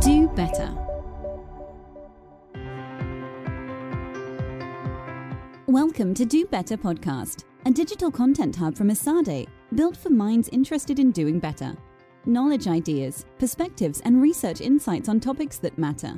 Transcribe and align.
Do 0.00 0.28
better. 0.28 0.72
Welcome 5.66 6.14
to 6.14 6.24
Do 6.24 6.46
Better 6.46 6.76
Podcast, 6.76 7.42
a 7.66 7.70
digital 7.72 8.08
content 8.12 8.54
hub 8.54 8.76
from 8.76 8.90
Esade, 8.90 9.48
built 9.74 9.96
for 9.96 10.10
minds 10.10 10.48
interested 10.50 11.00
in 11.00 11.10
doing 11.10 11.40
better. 11.40 11.76
Knowledge 12.26 12.68
ideas, 12.68 13.24
perspectives, 13.40 14.00
and 14.02 14.22
research 14.22 14.60
insights 14.60 15.08
on 15.08 15.18
topics 15.18 15.58
that 15.58 15.76
matter. 15.76 16.16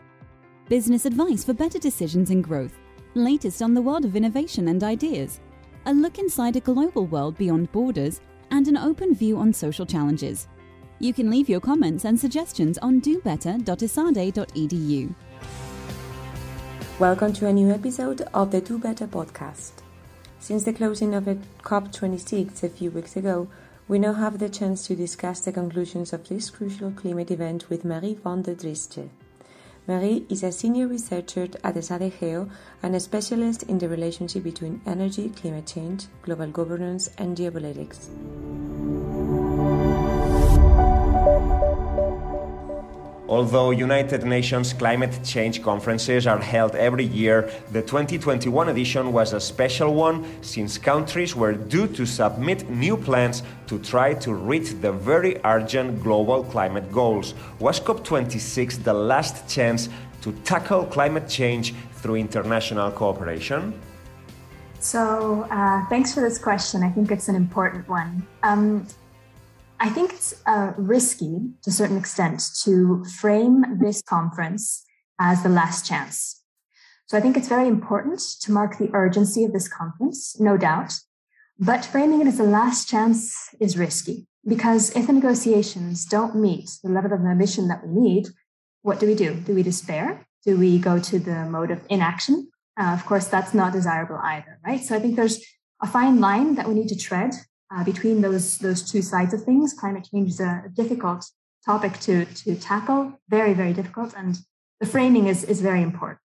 Business 0.68 1.06
advice 1.06 1.42
for 1.42 1.54
better 1.54 1.78
decisions 1.78 2.28
and 2.28 2.44
growth. 2.44 2.78
Latest 3.14 3.62
on 3.62 3.72
the 3.72 3.82
world 3.82 4.04
of 4.04 4.14
innovation 4.14 4.68
and 4.68 4.84
ideas. 4.84 5.40
A 5.86 5.94
look 5.94 6.18
inside 6.18 6.56
a 6.56 6.60
global 6.60 7.06
world 7.06 7.38
beyond 7.38 7.72
borders, 7.72 8.20
and 8.50 8.68
an 8.68 8.76
open 8.76 9.14
view 9.14 9.38
on 9.38 9.54
social 9.54 9.86
challenges. 9.86 10.48
You 11.02 11.14
can 11.14 11.30
leave 11.30 11.48
your 11.48 11.60
comments 11.60 12.04
and 12.04 12.20
suggestions 12.20 12.76
on 12.76 13.00
dobetter.esade.edu. 13.00 15.14
Welcome 16.98 17.32
to 17.32 17.46
a 17.46 17.52
new 17.54 17.70
episode 17.70 18.20
of 18.34 18.50
the 18.50 18.60
Do 18.60 18.78
Better 18.78 19.06
podcast. 19.06 19.72
Since 20.40 20.64
the 20.64 20.74
closing 20.74 21.14
of 21.14 21.24
COP26 21.62 22.62
a 22.62 22.68
few 22.68 22.90
weeks 22.90 23.16
ago, 23.16 23.48
we 23.88 23.98
now 23.98 24.12
have 24.12 24.38
the 24.38 24.50
chance 24.50 24.86
to 24.88 24.94
discuss 24.94 25.40
the 25.40 25.52
conclusions 25.52 26.12
of 26.12 26.28
this 26.28 26.50
crucial 26.50 26.90
climate 26.90 27.30
event 27.30 27.70
with 27.70 27.86
Marie 27.86 28.18
Vandendriessche. 28.22 29.08
Marie 29.88 30.26
is 30.28 30.42
a 30.42 30.52
senior 30.52 30.86
researcher 30.86 31.48
at 31.64 31.76
ESADE 31.76 32.12
Geo 32.20 32.50
and 32.82 32.94
a 32.94 33.00
specialist 33.00 33.62
in 33.62 33.78
the 33.78 33.88
relationship 33.88 34.42
between 34.42 34.82
energy, 34.84 35.30
climate 35.30 35.66
change, 35.66 36.08
global 36.20 36.48
governance, 36.48 37.08
and 37.16 37.38
geopolitics. 37.38 38.10
Although 43.30 43.70
United 43.70 44.24
Nations 44.24 44.72
climate 44.72 45.16
change 45.22 45.62
conferences 45.62 46.26
are 46.26 46.40
held 46.40 46.74
every 46.74 47.04
year, 47.04 47.48
the 47.70 47.80
2021 47.80 48.70
edition 48.70 49.12
was 49.12 49.32
a 49.32 49.38
special 49.38 49.94
one 49.94 50.26
since 50.42 50.76
countries 50.76 51.36
were 51.36 51.52
due 51.52 51.86
to 51.86 52.04
submit 52.04 52.68
new 52.68 52.96
plans 52.96 53.44
to 53.68 53.78
try 53.78 54.14
to 54.14 54.34
reach 54.34 54.70
the 54.80 54.90
very 54.90 55.38
urgent 55.44 56.02
global 56.02 56.42
climate 56.42 56.90
goals. 56.90 57.34
Was 57.60 57.78
COP26 57.78 58.82
the 58.82 58.94
last 58.94 59.48
chance 59.48 59.88
to 60.22 60.32
tackle 60.42 60.84
climate 60.86 61.28
change 61.28 61.72
through 62.02 62.16
international 62.16 62.90
cooperation? 62.90 63.72
So, 64.80 65.46
uh, 65.52 65.86
thanks 65.86 66.12
for 66.12 66.20
this 66.20 66.36
question. 66.36 66.82
I 66.82 66.90
think 66.90 67.12
it's 67.12 67.28
an 67.28 67.36
important 67.36 67.88
one. 67.88 68.26
Um, 68.42 68.88
I 69.82 69.88
think 69.88 70.12
it's 70.12 70.34
uh, 70.46 70.72
risky 70.76 71.38
to 71.62 71.70
a 71.70 71.72
certain 71.72 71.96
extent 71.96 72.42
to 72.64 73.02
frame 73.18 73.78
this 73.80 74.02
conference 74.02 74.84
as 75.18 75.42
the 75.42 75.48
last 75.48 75.86
chance. 75.86 76.42
So 77.06 77.16
I 77.16 77.22
think 77.22 77.36
it's 77.36 77.48
very 77.48 77.66
important 77.66 78.20
to 78.42 78.52
mark 78.52 78.76
the 78.76 78.90
urgency 78.92 79.42
of 79.44 79.54
this 79.54 79.68
conference, 79.68 80.38
no 80.38 80.58
doubt. 80.58 80.92
But 81.58 81.84
framing 81.84 82.20
it 82.20 82.26
as 82.26 82.36
the 82.36 82.44
last 82.44 82.88
chance 82.88 83.34
is 83.58 83.78
risky 83.78 84.26
because 84.46 84.94
if 84.94 85.06
the 85.06 85.14
negotiations 85.14 86.04
don't 86.04 86.36
meet 86.36 86.70
the 86.84 86.90
level 86.90 87.14
of 87.14 87.20
ambition 87.20 87.68
that 87.68 87.86
we 87.86 88.00
need, 88.00 88.28
what 88.82 89.00
do 89.00 89.06
we 89.06 89.14
do? 89.14 89.34
Do 89.34 89.54
we 89.54 89.62
despair? 89.62 90.26
Do 90.44 90.58
we 90.58 90.78
go 90.78 90.98
to 90.98 91.18
the 91.18 91.46
mode 91.46 91.70
of 91.70 91.80
inaction? 91.88 92.50
Uh, 92.78 92.92
of 92.92 93.04
course, 93.06 93.28
that's 93.28 93.54
not 93.54 93.72
desirable 93.72 94.20
either, 94.22 94.58
right? 94.64 94.82
So 94.82 94.94
I 94.94 95.00
think 95.00 95.16
there's 95.16 95.42
a 95.82 95.86
fine 95.86 96.20
line 96.20 96.54
that 96.56 96.68
we 96.68 96.74
need 96.74 96.88
to 96.88 96.96
tread 96.96 97.32
uh, 97.74 97.84
between 97.84 98.20
those 98.20 98.58
those 98.58 98.82
two 98.82 99.02
sides 99.02 99.32
of 99.34 99.44
things. 99.44 99.72
Climate 99.72 100.08
change 100.10 100.30
is 100.30 100.40
a 100.40 100.64
difficult 100.74 101.24
topic 101.64 101.98
to 102.00 102.24
to 102.24 102.54
tackle, 102.56 103.20
very 103.28 103.54
very 103.54 103.72
difficult, 103.72 104.14
and 104.16 104.38
the 104.80 104.86
framing 104.86 105.26
is 105.26 105.44
is 105.44 105.60
very 105.60 105.82
important. 105.82 106.20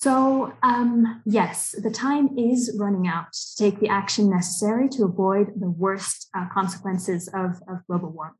So 0.00 0.52
um, 0.62 1.22
yes, 1.26 1.74
the 1.82 1.90
time 1.90 2.38
is 2.38 2.76
running 2.78 3.08
out 3.08 3.32
to 3.32 3.56
take 3.56 3.80
the 3.80 3.88
action 3.88 4.30
necessary 4.30 4.88
to 4.90 5.04
avoid 5.04 5.48
the 5.58 5.68
worst 5.68 6.28
uh, 6.36 6.46
consequences 6.52 7.28
of, 7.34 7.60
of 7.68 7.84
global 7.88 8.10
warming. 8.10 8.36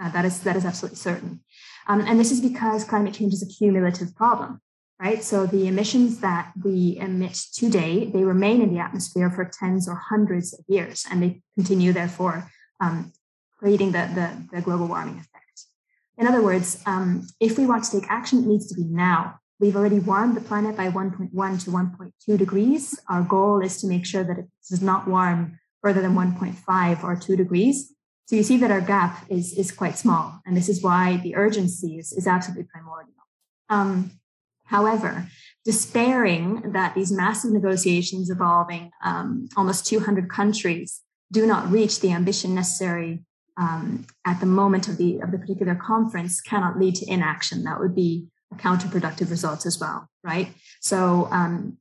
Uh, 0.00 0.10
that 0.10 0.24
is 0.24 0.40
that 0.40 0.56
is 0.56 0.64
absolutely 0.64 0.96
certain, 0.96 1.40
um, 1.88 2.00
and 2.00 2.18
this 2.18 2.30
is 2.30 2.40
because 2.40 2.84
climate 2.84 3.14
change 3.14 3.32
is 3.32 3.42
a 3.42 3.46
cumulative 3.58 4.14
problem 4.14 4.60
right? 5.00 5.22
So 5.22 5.46
the 5.46 5.66
emissions 5.66 6.20
that 6.20 6.52
we 6.62 6.96
emit 7.00 7.34
today, 7.52 8.06
they 8.06 8.22
remain 8.24 8.62
in 8.62 8.72
the 8.72 8.80
atmosphere 8.80 9.30
for 9.30 9.44
tens 9.44 9.88
or 9.88 9.94
hundreds 9.94 10.52
of 10.52 10.64
years, 10.68 11.04
and 11.10 11.22
they 11.22 11.42
continue, 11.56 11.92
therefore, 11.92 12.50
um, 12.80 13.12
creating 13.58 13.92
the, 13.92 14.08
the, 14.14 14.56
the, 14.56 14.62
global 14.62 14.86
warming 14.86 15.16
effect. 15.16 15.66
In 16.18 16.26
other 16.26 16.42
words, 16.42 16.82
um, 16.86 17.26
if 17.40 17.58
we 17.58 17.66
want 17.66 17.84
to 17.84 18.00
take 18.00 18.10
action, 18.10 18.40
it 18.40 18.46
needs 18.46 18.68
to 18.68 18.74
be 18.74 18.84
now. 18.84 19.40
We've 19.58 19.76
already 19.76 19.98
warmed 19.98 20.36
the 20.36 20.40
planet 20.40 20.76
by 20.76 20.90
1.1 20.90 21.30
to 21.64 21.70
1.2 21.70 22.38
degrees. 22.38 22.98
Our 23.08 23.22
goal 23.22 23.60
is 23.60 23.80
to 23.80 23.86
make 23.86 24.04
sure 24.04 24.24
that 24.24 24.38
it 24.38 24.46
does 24.68 24.82
not 24.82 25.08
warm 25.08 25.58
further 25.82 26.00
than 26.00 26.14
1.5 26.14 27.04
or 27.04 27.16
2 27.16 27.36
degrees. 27.36 27.92
So 28.26 28.36
you 28.36 28.42
see 28.42 28.56
that 28.58 28.70
our 28.70 28.80
gap 28.80 29.24
is, 29.28 29.52
is 29.52 29.70
quite 29.70 29.98
small. 29.98 30.40
And 30.46 30.56
this 30.56 30.68
is 30.68 30.82
why 30.82 31.18
the 31.22 31.36
urgency 31.36 31.98
is, 31.98 32.12
is 32.12 32.26
absolutely 32.26 32.64
primordial. 32.64 33.14
Um, 33.68 34.12
However, 34.66 35.28
despairing 35.64 36.72
that 36.72 36.94
these 36.94 37.12
massive 37.12 37.52
negotiations 37.52 38.30
involving 38.30 38.90
um, 39.02 39.48
almost 39.56 39.86
200 39.86 40.28
countries 40.28 41.00
do 41.32 41.46
not 41.46 41.70
reach 41.70 42.00
the 42.00 42.12
ambition 42.12 42.54
necessary 42.54 43.24
um, 43.56 44.06
at 44.24 44.40
the 44.40 44.46
moment 44.46 44.88
of 44.88 44.96
the 44.96 45.20
of 45.20 45.30
the 45.30 45.38
particular 45.38 45.74
conference 45.74 46.40
cannot 46.40 46.78
lead 46.78 46.94
to 46.96 47.10
inaction. 47.10 47.64
That 47.64 47.78
would 47.78 47.94
be 47.94 48.26
a 48.52 48.56
counterproductive 48.56 49.30
result 49.30 49.64
as 49.64 49.78
well, 49.78 50.08
right? 50.22 50.48
So, 50.80 51.28
um, 51.30 51.78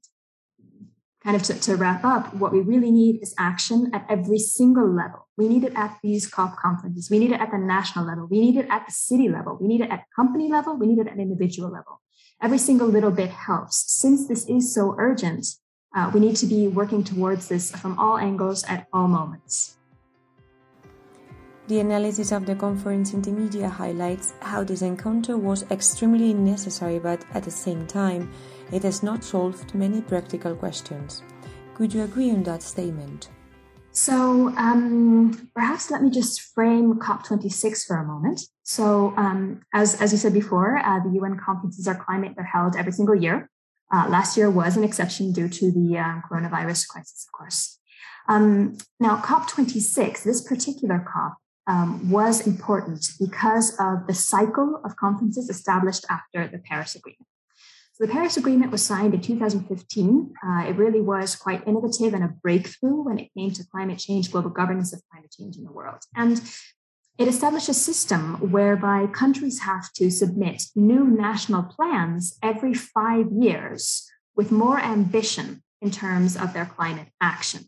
kind 1.23 1.35
of 1.35 1.43
to, 1.43 1.53
to 1.53 1.75
wrap 1.75 2.03
up, 2.03 2.33
what 2.33 2.51
we 2.51 2.59
really 2.59 2.91
need 2.91 3.21
is 3.21 3.33
action 3.37 3.89
at 3.93 4.05
every 4.09 4.39
single 4.39 4.89
level. 4.93 5.27
We 5.37 5.47
need 5.47 5.63
it 5.63 5.73
at 5.75 5.97
these 6.03 6.27
COP 6.27 6.57
conferences. 6.57 7.09
We 7.09 7.19
need 7.19 7.31
it 7.31 7.39
at 7.39 7.51
the 7.51 7.57
national 7.57 8.05
level. 8.05 8.27
We 8.29 8.41
need 8.41 8.57
it 8.57 8.67
at 8.69 8.85
the 8.85 8.91
city 8.91 9.29
level. 9.29 9.57
We 9.59 9.67
need 9.67 9.81
it 9.81 9.89
at 9.89 10.03
company 10.15 10.51
level. 10.51 10.77
We 10.77 10.87
need 10.87 10.99
it 10.99 11.07
at 11.07 11.17
individual 11.17 11.71
level 11.71 12.01
every 12.43 12.57
single 12.57 12.87
little 12.87 13.09
bit 13.09 13.29
helps. 13.29 13.85
Since 13.87 14.27
this 14.27 14.45
is 14.49 14.73
so 14.73 14.95
urgent, 14.99 15.47
uh, 15.95 16.11
we 16.13 16.19
need 16.19 16.35
to 16.37 16.45
be 16.45 16.67
working 16.67 17.03
towards 17.03 17.47
this 17.47 17.71
from 17.71 17.97
all 17.97 18.17
angles 18.17 18.65
at 18.65 18.87
all 18.91 19.07
moments. 19.07 19.77
The 21.69 21.79
analysis 21.79 22.33
of 22.33 22.45
the 22.45 22.55
conference 22.55 23.13
in 23.13 23.21
the 23.21 23.31
media 23.31 23.69
highlights 23.69 24.33
how 24.41 24.65
this 24.65 24.81
encounter 24.81 25.37
was 25.37 25.63
extremely 25.71 26.33
necessary, 26.33 26.99
but 26.99 27.23
at 27.33 27.43
the 27.43 27.51
same 27.51 27.87
time, 27.87 28.29
it 28.73 28.83
has 28.83 29.03
not 29.03 29.23
solved 29.23 29.75
many 29.75 30.01
practical 30.01 30.55
questions. 30.55 31.21
Could 31.75 31.93
you 31.93 32.03
agree 32.03 32.31
on 32.31 32.43
that 32.43 32.63
statement? 32.63 33.29
So 33.91 34.49
um, 34.57 35.49
perhaps 35.53 35.91
let 35.91 36.01
me 36.01 36.09
just 36.09 36.41
frame 36.41 36.95
COP26 36.95 37.85
for 37.85 37.97
a 37.97 38.05
moment. 38.05 38.41
So 38.63 39.13
um, 39.17 39.61
as, 39.73 40.01
as 40.01 40.11
you 40.11 40.17
said 40.17 40.33
before, 40.33 40.79
uh, 40.79 40.99
the 41.03 41.11
UN 41.19 41.37
conferences 41.37 41.87
on 41.87 41.99
climate 41.99 42.33
They're 42.35 42.45
held 42.45 42.75
every 42.75 42.91
single 42.91 43.15
year. 43.15 43.51
Uh, 43.93 44.07
last 44.09 44.35
year 44.35 44.49
was 44.49 44.75
an 44.75 44.83
exception 44.83 45.31
due 45.31 45.47
to 45.47 45.71
the 45.71 45.99
uh, 45.99 46.21
coronavirus 46.27 46.87
crisis, 46.87 47.27
of 47.27 47.37
course. 47.37 47.77
Um, 48.27 48.77
now, 48.99 49.17
COP26, 49.17 50.23
this 50.23 50.41
particular 50.41 51.05
COP, 51.07 51.37
um, 51.67 52.09
was 52.09 52.47
important 52.47 53.05
because 53.19 53.77
of 53.79 54.07
the 54.07 54.13
cycle 54.13 54.81
of 54.83 54.95
conferences 54.95 55.49
established 55.49 56.05
after 56.09 56.47
the 56.47 56.57
Paris 56.57 56.95
Agreement. 56.95 57.27
So 57.95 58.07
the 58.07 58.11
Paris 58.11 58.37
Agreement 58.37 58.71
was 58.71 58.83
signed 58.83 59.13
in 59.13 59.21
2015. 59.21 60.33
Uh, 60.43 60.65
it 60.67 60.75
really 60.77 60.99
was 60.99 61.35
quite 61.35 61.67
innovative 61.67 62.15
and 62.15 62.23
a 62.23 62.27
breakthrough 62.27 63.03
when 63.03 63.19
it 63.19 63.29
came 63.37 63.51
to 63.51 63.63
climate 63.67 63.99
change, 63.99 64.31
global 64.31 64.49
governance 64.49 64.93
of 64.93 65.01
climate 65.11 65.31
change 65.31 65.57
in 65.57 65.63
the 65.63 65.71
world. 65.71 66.01
And 66.15 66.41
it 67.19 67.27
established 67.27 67.69
a 67.69 67.73
system 67.75 68.51
whereby 68.51 69.05
countries 69.05 69.59
have 69.59 69.93
to 69.93 70.09
submit 70.09 70.63
new 70.75 71.03
national 71.03 71.61
plans 71.61 72.39
every 72.41 72.73
five 72.73 73.27
years 73.31 74.09
with 74.35 74.51
more 74.51 74.79
ambition 74.79 75.61
in 75.79 75.91
terms 75.91 76.35
of 76.35 76.51
their 76.53 76.65
climate 76.65 77.09
action. 77.21 77.65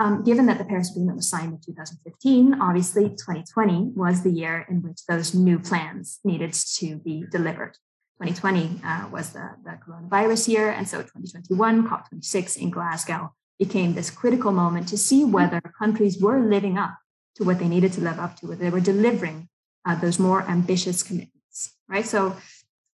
Um, 0.00 0.22
given 0.24 0.46
that 0.46 0.56
the 0.56 0.64
Paris 0.64 0.90
Agreement 0.90 1.16
was 1.16 1.28
signed 1.28 1.52
in 1.52 1.60
2015, 1.60 2.62
obviously 2.62 3.10
2020 3.10 3.90
was 3.94 4.22
the 4.22 4.30
year 4.30 4.64
in 4.70 4.80
which 4.80 5.04
those 5.06 5.34
new 5.34 5.58
plans 5.58 6.18
needed 6.24 6.54
to 6.78 6.96
be 6.96 7.24
delivered. 7.30 7.76
2020 8.20 8.80
uh, 8.84 9.08
was 9.12 9.32
the, 9.32 9.50
the 9.64 9.78
coronavirus 9.86 10.48
year. 10.48 10.70
And 10.70 10.88
so 10.88 10.98
2021, 10.98 11.88
COP26 11.88 12.56
in 12.56 12.70
Glasgow 12.70 13.32
became 13.60 13.94
this 13.94 14.10
critical 14.10 14.50
moment 14.50 14.88
to 14.88 14.98
see 14.98 15.24
whether 15.24 15.60
countries 15.78 16.20
were 16.20 16.40
living 16.40 16.76
up 16.76 16.98
to 17.36 17.44
what 17.44 17.60
they 17.60 17.68
needed 17.68 17.92
to 17.92 18.00
live 18.00 18.18
up 18.18 18.36
to, 18.36 18.48
whether 18.48 18.64
they 18.64 18.70
were 18.70 18.80
delivering 18.80 19.48
uh, 19.84 19.94
those 19.94 20.18
more 20.18 20.42
ambitious 20.42 21.04
commitments, 21.04 21.74
right? 21.88 22.04
So, 22.04 22.36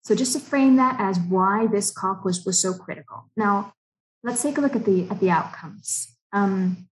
so 0.04 0.14
just 0.14 0.34
to 0.34 0.40
frame 0.40 0.76
that 0.76 0.98
as 1.00 1.18
why 1.20 1.68
this 1.68 1.90
COP 1.92 2.26
was, 2.26 2.44
was 2.46 2.60
so 2.60 2.74
critical. 2.74 3.30
Now, 3.38 3.74
let's 4.24 4.42
take 4.42 4.58
a 4.58 4.62
look 4.62 4.76
at 4.76 4.84
the, 4.84 5.08
at 5.10 5.22
the 5.22 5.30
outcomes. 5.30 6.18
Um, 6.34 6.90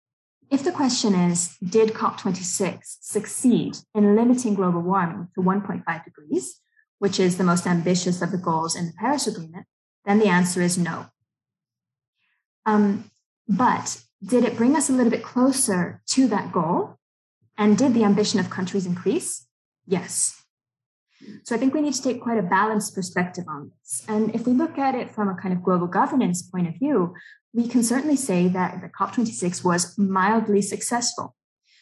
if 0.50 0.64
the 0.64 0.72
question 0.72 1.14
is, 1.14 1.56
did 1.58 1.90
COP26 1.90 2.80
succeed 3.00 3.76
in 3.94 4.16
limiting 4.16 4.54
global 4.54 4.80
warming 4.80 5.28
to 5.34 5.40
1.5 5.40 6.04
degrees? 6.04 6.60
Which 6.98 7.20
is 7.20 7.36
the 7.36 7.44
most 7.44 7.66
ambitious 7.66 8.22
of 8.22 8.30
the 8.30 8.38
goals 8.38 8.74
in 8.74 8.86
the 8.86 8.92
Paris 8.92 9.26
Agreement, 9.26 9.66
then 10.04 10.18
the 10.18 10.28
answer 10.28 10.62
is 10.62 10.78
no. 10.78 11.06
Um, 12.64 13.10
but 13.48 14.00
did 14.24 14.44
it 14.44 14.56
bring 14.56 14.74
us 14.74 14.88
a 14.88 14.92
little 14.92 15.10
bit 15.10 15.22
closer 15.22 16.02
to 16.08 16.26
that 16.28 16.52
goal? 16.52 16.96
And 17.58 17.78
did 17.78 17.94
the 17.94 18.04
ambition 18.04 18.40
of 18.40 18.50
countries 18.50 18.86
increase? 18.86 19.46
Yes. 19.86 20.42
So 21.44 21.54
I 21.54 21.58
think 21.58 21.72
we 21.72 21.80
need 21.80 21.94
to 21.94 22.02
take 22.02 22.20
quite 22.20 22.38
a 22.38 22.42
balanced 22.42 22.94
perspective 22.94 23.44
on 23.48 23.70
this. 23.80 24.04
And 24.08 24.34
if 24.34 24.46
we 24.46 24.52
look 24.52 24.78
at 24.78 24.94
it 24.94 25.10
from 25.10 25.28
a 25.28 25.34
kind 25.34 25.54
of 25.54 25.62
global 25.62 25.86
governance 25.86 26.42
point 26.42 26.68
of 26.68 26.74
view, 26.74 27.14
we 27.54 27.68
can 27.68 27.82
certainly 27.82 28.16
say 28.16 28.48
that 28.48 28.82
the 28.82 28.88
COP26 28.88 29.64
was 29.64 29.96
mildly 29.96 30.60
successful. 30.60 31.35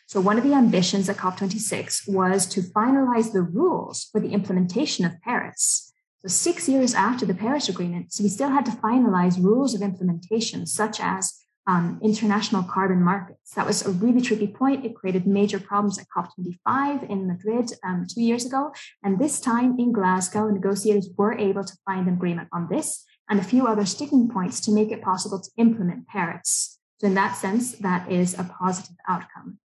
So 0.07 0.21
one 0.21 0.39
of 0.39 0.45
the 0.45 0.55
ambitions 0.55 1.09
at 1.09 1.17
COP26 1.17 2.13
was 2.13 2.47
to 2.47 2.61
finalize 2.61 3.33
the 3.33 3.43
rules 3.43 4.09
for 4.13 4.21
the 4.21 4.31
implementation 4.31 5.05
of 5.05 5.21
Paris. 5.23 5.93
So 6.23 6.29
six 6.29 6.69
years 6.69 6.95
after 6.95 7.27
the 7.27 7.35
Paris 7.35 7.69
Agreement, 7.69 8.13
so 8.13 8.23
we 8.23 8.29
still 8.29 8.51
had 8.51 8.65
to 8.67 8.73
finalize 8.73 9.43
rules 9.43 9.75
of 9.75 9.83
implementation, 9.83 10.67
such 10.67 11.01
as 11.01 11.35
um, 11.67 11.99
international 12.03 12.63
carbon 12.63 13.03
markets. 13.03 13.55
That 13.55 13.67
was 13.67 13.87
a 13.87 13.91
really 13.91 14.21
tricky 14.21 14.47
point. 14.47 14.85
It 14.85 14.95
created 14.95 15.27
major 15.27 15.59
problems 15.59 15.99
at 15.99 16.07
COP25 16.15 17.09
in 17.09 17.27
Madrid 17.27 17.73
um, 17.83 18.07
two 18.09 18.23
years 18.23 18.45
ago. 18.45 18.73
And 19.03 19.19
this 19.19 19.41
time 19.41 19.79
in 19.79 19.93
Glasgow, 19.93 20.49
negotiators 20.51 21.09
were 21.17 21.33
able 21.33 21.65
to 21.65 21.77
find 21.87 22.07
an 22.07 22.15
agreement 22.15 22.49
on 22.53 22.69
this 22.71 23.05
and 23.31 23.41
a 23.41 23.45
few 23.45 23.67
other 23.67 23.87
sticking 23.87 24.29
points 24.29 24.61
to 24.61 24.73
make 24.73 24.93
it 24.93 25.03
possible 25.03 25.41
to 25.41 25.51
implement 25.57 26.07
Paris. 26.07 26.79
So, 27.01 27.07
in 27.07 27.15
that 27.15 27.37
sense, 27.37 27.73
that 27.79 28.11
is 28.11 28.35
a 28.35 28.45
positive 28.45 28.97
outcome. 29.09 29.59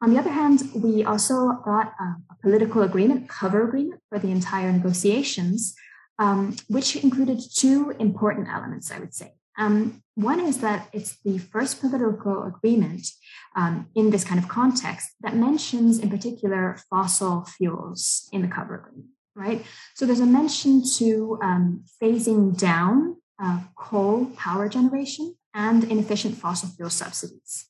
On 0.00 0.12
the 0.12 0.18
other 0.18 0.30
hand, 0.30 0.62
we 0.74 1.04
also 1.04 1.60
got 1.64 1.92
a, 1.98 2.16
a 2.30 2.36
political 2.40 2.82
agreement, 2.82 3.28
cover 3.28 3.66
agreement 3.66 4.00
for 4.08 4.18
the 4.18 4.30
entire 4.30 4.70
negotiations, 4.72 5.74
um, 6.18 6.56
which 6.68 6.96
included 6.96 7.40
two 7.54 7.94
important 7.98 8.48
elements, 8.48 8.92
I 8.92 9.00
would 9.00 9.14
say. 9.14 9.32
Um, 9.58 10.02
one 10.14 10.38
is 10.38 10.58
that 10.58 10.88
it's 10.92 11.18
the 11.24 11.38
first 11.38 11.80
political 11.80 12.44
agreement 12.44 13.08
um, 13.56 13.88
in 13.96 14.10
this 14.10 14.22
kind 14.22 14.38
of 14.38 14.48
context 14.48 15.10
that 15.20 15.34
mentions, 15.34 15.98
in 15.98 16.10
particular, 16.10 16.78
fossil 16.88 17.44
fuels 17.44 18.28
in 18.32 18.42
the 18.42 18.48
cover 18.48 18.76
agreement, 18.76 19.10
right? 19.34 19.64
So 19.94 20.06
there's 20.06 20.20
a 20.20 20.26
mention 20.26 20.84
to 20.98 21.38
um, 21.42 21.84
phasing 22.00 22.56
down 22.56 23.16
uh, 23.42 23.60
coal 23.76 24.26
power 24.36 24.68
generation 24.68 25.34
and 25.54 25.82
inefficient 25.84 26.36
fossil 26.36 26.68
fuel 26.68 26.90
subsidies. 26.90 27.66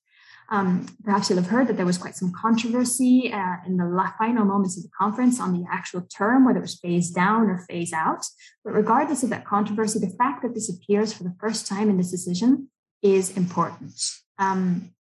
Um, 0.50 0.86
perhaps 1.04 1.28
you'll 1.28 1.38
have 1.38 1.50
heard 1.50 1.68
that 1.68 1.76
there 1.76 1.84
was 1.84 1.98
quite 1.98 2.16
some 2.16 2.32
controversy 2.32 3.30
uh, 3.32 3.56
in 3.66 3.76
the 3.76 4.12
final 4.18 4.46
moments 4.46 4.78
of 4.78 4.82
the 4.82 4.90
conference 4.98 5.38
on 5.40 5.52
the 5.52 5.66
actual 5.70 6.02
term, 6.02 6.46
whether 6.46 6.58
it 6.58 6.62
was 6.62 6.78
phase 6.78 7.10
down 7.10 7.50
or 7.50 7.58
phase 7.68 7.92
out. 7.92 8.24
But 8.64 8.72
regardless 8.72 9.22
of 9.22 9.30
that 9.30 9.44
controversy, 9.44 9.98
the 9.98 10.14
fact 10.16 10.42
that 10.42 10.54
this 10.54 10.70
appears 10.70 11.12
for 11.12 11.24
the 11.24 11.34
first 11.38 11.66
time 11.66 11.90
in 11.90 11.98
this 11.98 12.10
decision 12.10 12.70
is 13.02 13.36
important. 13.36 13.92
Um, 14.38 14.94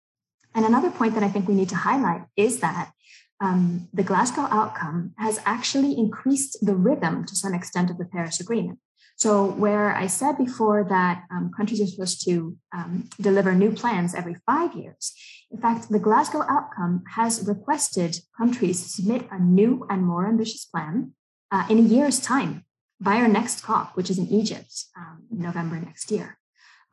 and 0.54 0.66
another 0.66 0.90
point 0.90 1.14
that 1.14 1.24
I 1.24 1.30
think 1.30 1.48
we 1.48 1.54
need 1.54 1.70
to 1.70 1.76
highlight 1.76 2.24
is 2.36 2.60
that 2.60 2.92
um, 3.40 3.88
the 3.94 4.04
Glasgow 4.04 4.48
outcome 4.50 5.14
has 5.18 5.40
actually 5.46 5.98
increased 5.98 6.58
the 6.62 6.76
rhythm 6.76 7.26
to 7.26 7.36
some 7.36 7.54
extent 7.54 7.90
of 7.90 7.98
the 7.98 8.06
Paris 8.06 8.40
Agreement. 8.40 8.80
So, 9.18 9.46
where 9.46 9.96
I 9.96 10.08
said 10.08 10.38
before 10.38 10.86
that 10.90 11.24
um, 11.32 11.52
countries 11.56 11.82
are 11.82 11.88
supposed 11.88 12.24
to 12.26 12.56
um, 12.76 13.10
deliver 13.20 13.54
new 13.56 13.72
plans 13.72 14.14
every 14.14 14.36
five 14.46 14.76
years, 14.76 15.14
in 15.52 15.60
fact, 15.60 15.90
the 15.90 16.00
Glasgow 16.00 16.44
outcome 16.48 17.04
has 17.16 17.48
requested 17.48 18.20
countries 18.38 18.94
submit 18.94 19.28
a 19.32 19.40
new 19.40 19.86
and 19.90 20.06
more 20.06 20.28
ambitious 20.28 20.66
plan 20.66 21.14
uh, 21.52 21.66
in 21.70 21.78
a 21.80 21.82
year's 21.82 22.20
time 22.20 22.66
by 23.00 23.16
our 23.16 23.28
next 23.28 23.62
COP, 23.62 23.96
which 23.96 24.10
is 24.10 24.18
in 24.18 24.28
Egypt 24.28 24.86
um, 24.98 25.24
in 25.32 25.40
November 25.40 25.78
next 25.78 26.12
year. 26.12 26.38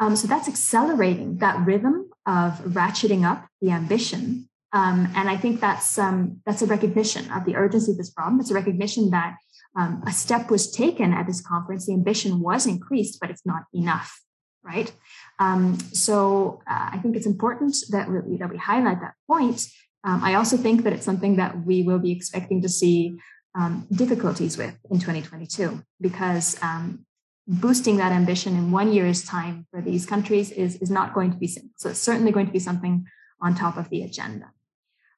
Um, 0.01 0.17
so 0.17 0.27
that's 0.27 0.49
accelerating 0.49 1.39
that 1.39 1.65
rhythm 1.67 2.11
of 2.27 2.59
ratcheting 2.61 3.25
up 3.25 3.47
the 3.61 3.71
ambition. 3.71 4.49
Um, 4.73 5.09
and 5.15 5.29
I 5.29 5.37
think 5.37 5.61
that's 5.61 5.99
um, 5.99 6.41
that's 6.45 6.63
a 6.63 6.67
recognition 6.67 7.31
of 7.31 7.45
the 7.45 7.55
urgency 7.57 7.93
of 7.93 7.99
this 7.99 8.11
problem. 8.11 8.41
It's 8.41 8.51
a 8.51 8.55
recognition 8.55 9.11
that 9.11 9.37
um, 9.77 10.03
a 10.07 10.13
step 10.13 10.51
was 10.51 10.71
taken 10.71 11.13
at 11.13 11.27
this 11.27 11.41
conference. 11.41 11.87
The 11.87 11.95
ambition 11.95 12.41
was 12.41 12.67
increased, 12.67 13.19
but 13.21 13.31
it's 13.31 13.47
not 13.47 13.65
enough, 13.73 14.21
right? 14.65 14.93
Um, 15.39 15.79
so 15.93 16.63
uh, 16.69 16.91
I 16.93 16.99
think 16.99 17.17
it's 17.17 17.27
important 17.27 17.77
that 17.91 18.09
we, 18.11 18.37
that 18.39 18.51
we 18.51 18.57
highlight 18.57 19.01
that 19.01 19.15
point. 19.27 19.67
Um, 20.05 20.23
I 20.23 20.35
also 20.35 20.57
think 20.57 20.85
that 20.85 20.93
it's 20.93 21.05
something 21.05 21.37
that 21.37 21.65
we 21.65 21.83
will 21.83 21.99
be 21.99 22.13
expecting 22.13 22.63
to 22.63 22.69
see 22.69 23.17
um, 23.55 23.87
difficulties 23.93 24.59
with 24.59 24.75
in 24.91 24.99
2022 24.99 25.83
because 26.01 26.61
um, 26.63 27.07
boosting 27.47 27.99
that 27.99 28.13
ambition 28.13 28.57
in 28.57 28.73
one 28.73 28.93
year's 28.93 29.25
time 29.25 29.67
for 29.71 29.81
these 29.81 30.07
countries 30.07 30.51
is, 30.51 30.77
is 30.77 30.91
not 30.91 31.15
going 31.15 31.31
to 31.31 31.37
be 31.37 31.47
simple. 31.47 31.71
So 31.77 31.91
it's 31.91 32.01
certainly 32.01 32.33
going 32.33 32.47
to 32.47 32.53
be 32.53 32.59
something 32.59 33.07
on 33.41 33.55
top 33.55 33.77
of 33.77 33.91
the 33.91 34.03
agenda. 34.03 34.51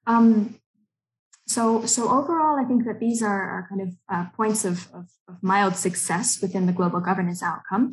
Um, 0.07 0.57
so, 1.47 1.87
so 1.87 2.11
overall, 2.11 2.59
I 2.59 2.65
think 2.67 2.85
that 2.87 2.99
these 2.99 3.23
are, 3.23 3.43
are 3.43 3.67
kind 3.69 3.81
of 3.81 3.95
uh, 4.09 4.27
points 4.37 4.65
of, 4.65 4.89
of, 4.93 5.07
of, 5.29 5.43
mild 5.43 5.77
success 5.77 6.41
within 6.43 6.67
the 6.67 6.73
global 6.73 7.01
governance 7.01 7.43
outcome. 7.43 7.93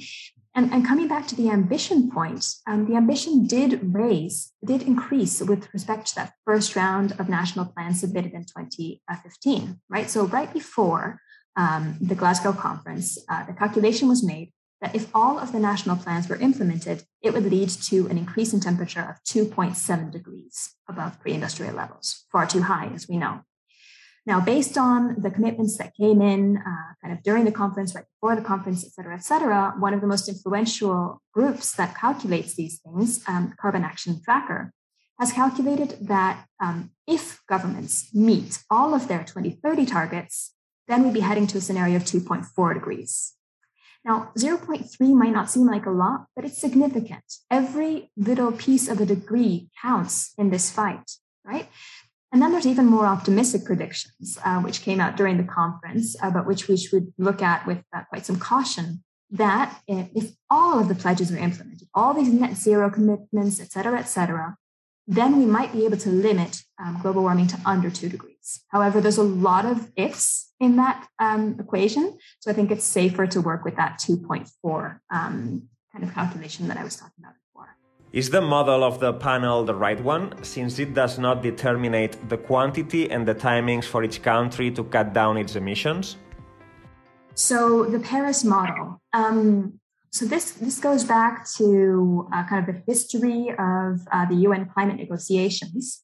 And, 0.56 0.72
and 0.72 0.86
coming 0.86 1.08
back 1.08 1.26
to 1.28 1.36
the 1.36 1.50
ambition 1.50 2.12
point, 2.12 2.46
um, 2.68 2.86
the 2.86 2.96
ambition 2.96 3.48
did 3.48 3.94
raise, 3.94 4.52
did 4.64 4.84
increase 4.84 5.42
with 5.42 5.68
respect 5.74 6.08
to 6.08 6.16
that 6.16 6.34
first 6.46 6.76
round 6.76 7.14
of 7.20 7.28
national 7.28 7.66
plans 7.66 8.02
submitted 8.02 8.34
in 8.34 8.46
2015, 8.46 9.80
right? 9.90 10.10
So 10.10 10.26
right 10.26 10.54
before 10.54 11.20
um, 11.56 11.98
the 12.00 12.14
Glasgow 12.14 12.54
conference, 12.54 13.18
uh, 13.30 13.46
the 13.46 13.54
calculation 13.54 14.08
was 14.08 14.24
made 14.24 14.52
that 14.82 14.96
if 14.96 15.08
all 15.16 15.40
of 15.40 15.54
the 15.54 15.60
national 15.60 15.96
plans 15.96 16.28
were 16.28 16.36
implemented, 16.36 17.04
it 17.22 17.34
would 17.34 17.46
lead 17.46 17.70
to 17.70 18.08
an 18.08 18.18
increase 18.18 18.54
in 18.54 18.60
temperature 18.60 19.02
of 19.02 19.24
2.7 19.24 20.12
degrees 20.12 20.76
above 20.88 21.20
pre 21.20 21.34
industrial 21.34 21.74
levels, 21.74 22.26
far 22.32 22.46
too 22.46 22.64
high, 22.64 22.92
as 22.94 23.08
we 23.08 23.18
know. 23.18 23.42
Now, 24.26 24.40
based 24.40 24.78
on 24.78 25.16
the 25.22 25.30
commitments 25.30 25.78
that 25.78 25.94
came 25.96 26.22
in 26.22 26.58
uh, 26.58 26.94
kind 27.02 27.14
of 27.14 27.24
during 27.24 27.44
the 27.44 27.52
conference, 27.52 27.94
right 27.94 28.06
before 28.16 28.36
the 28.38 28.42
conference, 28.42 28.86
et 28.86 28.92
cetera, 28.92 29.16
et 29.16 29.24
cetera, 29.24 29.74
one 29.80 29.94
of 29.94 30.00
the 30.00 30.08
most 30.08 30.30
influential 30.30 31.22
groups 31.34 31.74
that 31.74 31.96
calculates 31.96 32.56
these 32.56 32.80
things, 32.80 33.22
um, 33.28 33.54
Carbon 33.60 33.84
Action 33.84 34.22
Tracker, 34.24 34.72
has 35.20 35.34
calculated 35.34 35.98
that 36.02 36.46
um, 36.62 36.92
if 37.06 37.42
governments 37.48 38.14
meet 38.14 38.64
all 38.70 38.94
of 38.94 39.08
their 39.08 39.24
2030 39.24 39.86
targets, 39.86 40.54
then 40.88 41.04
we'd 41.04 41.14
be 41.14 41.20
heading 41.20 41.48
to 41.48 41.58
a 41.58 41.62
scenario 41.62 41.98
of 41.98 42.04
2.4 42.04 42.74
degrees. 42.74 43.34
Now, 44.06 44.32
0.3 44.38 45.00
might 45.14 45.32
not 45.32 45.50
seem 45.50 45.66
like 45.66 45.86
a 45.86 45.92
lot, 45.92 46.26
but 46.36 46.44
it's 46.44 46.58
significant. 46.58 47.24
Every 47.50 48.12
little 48.18 48.52
piece 48.52 48.90
of 48.90 49.00
a 49.00 49.06
degree 49.06 49.70
counts 49.82 50.34
in 50.38 50.50
this 50.50 50.70
fight, 50.70 51.10
right? 51.46 51.70
And 52.34 52.42
then 52.42 52.52
there's 52.52 52.66
even 52.66 52.88
more 52.88 53.06
optimistic 53.06 53.64
predictions, 53.64 54.40
uh, 54.44 54.60
which 54.60 54.82
came 54.82 55.00
out 55.00 55.16
during 55.16 55.38
the 55.38 55.44
conference, 55.44 56.16
uh, 56.20 56.32
but 56.32 56.48
which 56.48 56.68
we 56.68 56.76
should 56.76 57.14
look 57.20 57.44
at 57.44 57.68
with 57.68 57.84
uh, 57.96 58.02
quite 58.10 58.26
some 58.26 58.40
caution. 58.40 59.04
That 59.30 59.82
if 59.88 60.32
all 60.50 60.80
of 60.80 60.88
the 60.88 60.96
pledges 60.96 61.32
are 61.32 61.38
implemented, 61.38 61.88
all 61.94 62.14
these 62.14 62.34
net 62.34 62.56
zero 62.56 62.90
commitments, 62.90 63.60
et 63.60 63.72
cetera, 63.72 64.00
et 64.00 64.04
cetera, 64.04 64.58
then 65.08 65.38
we 65.38 65.46
might 65.46 65.74
be 65.74 65.86
able 65.86 65.98
to 65.98 66.10
limit 66.10 66.64
um, 66.84 67.00
global 67.02 67.22
warming 67.22 67.48
to 67.48 67.60
under 67.66 67.92
two 67.92 68.10
degrees. 68.10 68.62
However, 68.70 69.00
there's 69.00 69.18
a 69.18 69.24
lot 69.24 69.66
of 69.66 69.92
ifs 69.96 70.52
in 70.60 70.76
that 70.78 71.08
um, 71.20 71.58
equation. 71.60 72.18
So 72.40 72.50
I 72.50 72.54
think 72.54 72.72
it's 72.72 72.84
safer 72.84 73.28
to 73.28 73.42
work 73.42 73.64
with 73.64 73.76
that 73.76 74.00
2.4 74.00 75.00
um, 75.12 75.70
kind 75.92 76.04
of 76.04 76.14
calculation 76.14 76.68
that 76.68 76.78
I 76.78 76.84
was 76.84 76.96
talking 76.96 77.24
about. 77.24 77.34
Is 78.14 78.30
the 78.30 78.42
model 78.42 78.84
of 78.84 79.00
the 79.00 79.12
panel 79.12 79.66
the 79.66 79.74
right 79.74 80.00
one, 80.00 80.36
since 80.44 80.78
it 80.78 80.94
does 80.94 81.18
not 81.18 81.42
determine 81.42 82.12
the 82.30 82.38
quantity 82.38 83.10
and 83.10 83.28
the 83.28 83.34
timings 83.34 83.86
for 83.86 84.04
each 84.04 84.22
country 84.22 84.70
to 84.70 84.84
cut 84.84 85.14
down 85.14 85.36
its 85.36 85.56
emissions? 85.56 86.18
So 87.34 87.86
the 87.86 88.00
Paris 88.00 88.44
model. 88.44 89.02
Um, 89.14 89.80
so 90.12 90.26
this 90.26 90.52
this 90.52 90.78
goes 90.78 91.04
back 91.04 91.50
to 91.58 92.28
uh, 92.32 92.44
kind 92.48 92.70
of 92.70 92.76
the 92.76 92.84
history 92.86 93.50
of 93.50 94.02
uh, 94.12 94.26
the 94.30 94.36
UN 94.46 94.70
climate 94.70 94.98
negotiations. 94.98 96.04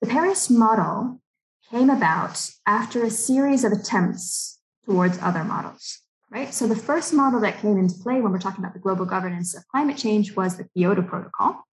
The 0.00 0.06
Paris 0.06 0.48
model 0.48 1.20
came 1.68 1.90
about 1.90 2.48
after 2.64 3.02
a 3.02 3.10
series 3.10 3.64
of 3.64 3.72
attempts 3.72 4.60
towards 4.84 5.18
other 5.18 5.42
models, 5.42 5.98
right? 6.32 6.52
So 6.52 6.66
the 6.66 6.76
first 6.76 7.12
model 7.12 7.40
that 7.40 7.60
came 7.60 7.76
into 7.76 7.94
play 8.02 8.20
when 8.20 8.32
we're 8.32 8.38
talking 8.38 8.64
about 8.64 8.72
the 8.72 8.80
global 8.80 9.04
governance 9.04 9.54
of 9.54 9.68
climate 9.68 9.98
change 9.98 10.34
was 10.34 10.56
the 10.56 10.64
Kyoto 10.74 11.02
Protocol. 11.02 11.64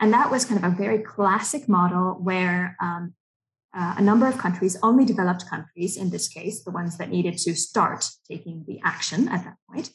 And 0.00 0.12
that 0.12 0.30
was 0.30 0.44
kind 0.44 0.62
of 0.62 0.72
a 0.72 0.76
very 0.76 0.98
classic 0.98 1.68
model 1.68 2.18
where 2.20 2.76
um, 2.80 3.14
uh, 3.76 3.94
a 3.98 4.02
number 4.02 4.26
of 4.26 4.38
countries, 4.38 4.76
only 4.82 5.04
developed 5.04 5.48
countries 5.48 5.96
in 5.96 6.10
this 6.10 6.26
case, 6.26 6.64
the 6.64 6.70
ones 6.70 6.96
that 6.98 7.10
needed 7.10 7.36
to 7.38 7.54
start 7.54 8.08
taking 8.28 8.64
the 8.66 8.80
action 8.82 9.28
at 9.28 9.44
that 9.44 9.54
point. 9.70 9.90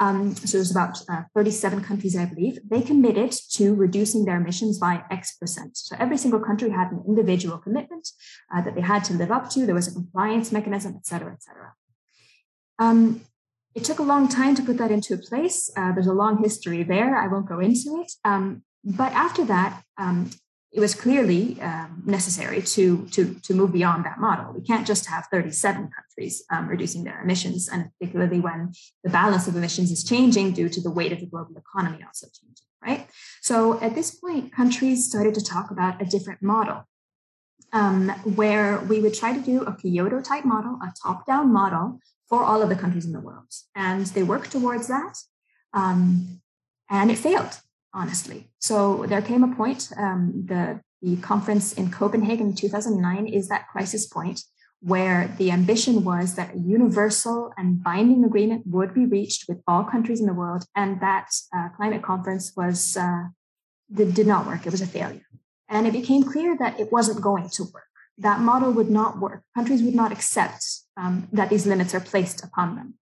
Um, 0.00 0.34
so 0.34 0.58
was 0.58 0.70
about 0.70 0.98
uh, 1.08 1.22
37 1.36 1.84
countries, 1.84 2.16
I 2.16 2.24
believe. 2.24 2.58
They 2.68 2.80
committed 2.80 3.32
to 3.52 3.74
reducing 3.74 4.24
their 4.24 4.38
emissions 4.38 4.78
by 4.78 5.04
X 5.10 5.36
percent. 5.36 5.76
So 5.76 5.94
every 6.00 6.16
single 6.16 6.40
country 6.40 6.70
had 6.70 6.90
an 6.90 7.04
individual 7.06 7.58
commitment 7.58 8.08
uh, 8.52 8.62
that 8.62 8.74
they 8.74 8.80
had 8.80 9.04
to 9.04 9.12
live 9.12 9.30
up 9.30 9.50
to. 9.50 9.66
There 9.66 9.74
was 9.74 9.88
a 9.88 9.92
compliance 9.92 10.50
mechanism, 10.50 10.94
et 10.96 11.06
cetera, 11.06 11.32
et 11.32 11.42
cetera. 11.42 11.74
Um, 12.78 13.20
it 13.78 13.84
took 13.84 14.00
a 14.00 14.02
long 14.02 14.26
time 14.28 14.56
to 14.56 14.62
put 14.62 14.76
that 14.78 14.90
into 14.90 15.16
place. 15.16 15.70
Uh, 15.76 15.92
there's 15.92 16.08
a 16.08 16.12
long 16.24 16.42
history 16.42 16.82
there. 16.82 17.16
I 17.16 17.28
won't 17.28 17.48
go 17.48 17.60
into 17.60 18.02
it. 18.02 18.10
Um, 18.24 18.64
but 18.82 19.12
after 19.12 19.44
that, 19.44 19.84
um, 19.96 20.30
it 20.72 20.80
was 20.80 20.96
clearly 20.96 21.60
um, 21.62 22.02
necessary 22.04 22.60
to, 22.60 23.06
to, 23.12 23.34
to 23.34 23.54
move 23.54 23.72
beyond 23.72 24.04
that 24.04 24.18
model. 24.18 24.52
We 24.52 24.62
can't 24.62 24.84
just 24.84 25.06
have 25.06 25.28
37 25.30 25.90
countries 25.96 26.42
um, 26.50 26.66
reducing 26.66 27.04
their 27.04 27.22
emissions, 27.22 27.68
and 27.68 27.90
particularly 27.92 28.40
when 28.40 28.72
the 29.04 29.10
balance 29.10 29.46
of 29.46 29.54
emissions 29.54 29.92
is 29.92 30.02
changing 30.02 30.54
due 30.54 30.68
to 30.68 30.80
the 30.80 30.90
weight 30.90 31.12
of 31.12 31.20
the 31.20 31.26
global 31.26 31.56
economy 31.56 32.02
also 32.04 32.26
changing, 32.26 32.66
right? 32.84 33.06
So 33.42 33.80
at 33.80 33.94
this 33.94 34.10
point, 34.10 34.52
countries 34.52 35.06
started 35.06 35.34
to 35.34 35.40
talk 35.40 35.70
about 35.70 36.02
a 36.02 36.04
different 36.04 36.42
model 36.42 36.82
um, 37.72 38.08
where 38.40 38.80
we 38.80 39.00
would 39.00 39.14
try 39.14 39.32
to 39.32 39.40
do 39.40 39.62
a 39.62 39.76
Kyoto 39.76 40.20
type 40.20 40.44
model, 40.44 40.80
a 40.82 40.92
top 41.00 41.26
down 41.26 41.52
model 41.52 42.00
for 42.28 42.42
all 42.42 42.62
of 42.62 42.68
the 42.68 42.76
countries 42.76 43.06
in 43.06 43.12
the 43.12 43.20
world. 43.20 43.52
And 43.74 44.06
they 44.06 44.22
worked 44.22 44.52
towards 44.52 44.88
that. 44.88 45.18
Um, 45.72 46.40
and 46.90 47.10
it 47.10 47.18
failed, 47.18 47.60
honestly. 47.92 48.50
So 48.58 49.06
there 49.06 49.22
came 49.22 49.44
a 49.44 49.54
point, 49.54 49.90
um, 49.96 50.44
the, 50.46 50.80
the 51.02 51.16
conference 51.16 51.72
in 51.72 51.90
Copenhagen 51.90 52.48
in 52.48 52.54
2009 52.54 53.26
is 53.26 53.48
that 53.48 53.68
crisis 53.68 54.06
point 54.06 54.42
where 54.80 55.34
the 55.38 55.50
ambition 55.50 56.04
was 56.04 56.36
that 56.36 56.54
a 56.54 56.58
universal 56.58 57.52
and 57.56 57.82
binding 57.82 58.24
agreement 58.24 58.64
would 58.66 58.94
be 58.94 59.06
reached 59.06 59.48
with 59.48 59.60
all 59.66 59.82
countries 59.82 60.20
in 60.20 60.26
the 60.26 60.34
world. 60.34 60.64
And 60.76 61.00
that 61.00 61.30
uh, 61.56 61.68
climate 61.76 62.02
conference 62.02 62.52
was, 62.56 62.96
uh, 62.96 63.24
did, 63.92 64.14
did 64.14 64.26
not 64.26 64.46
work. 64.46 64.66
It 64.66 64.70
was 64.70 64.80
a 64.80 64.86
failure. 64.86 65.26
And 65.68 65.86
it 65.86 65.92
became 65.92 66.22
clear 66.22 66.56
that 66.58 66.78
it 66.78 66.92
wasn't 66.92 67.20
going 67.20 67.50
to 67.50 67.64
work. 67.64 67.84
That 68.18 68.40
model 68.40 68.72
would 68.72 68.90
not 68.90 69.18
work. 69.18 69.42
Countries 69.54 69.82
would 69.82 69.94
not 69.94 70.12
accept 70.12 70.64
um, 70.98 71.28
that 71.32 71.48
these 71.48 71.66
limits 71.66 71.94
are 71.94 72.00
placed 72.00 72.44
upon 72.44 72.76
them. 72.76 72.94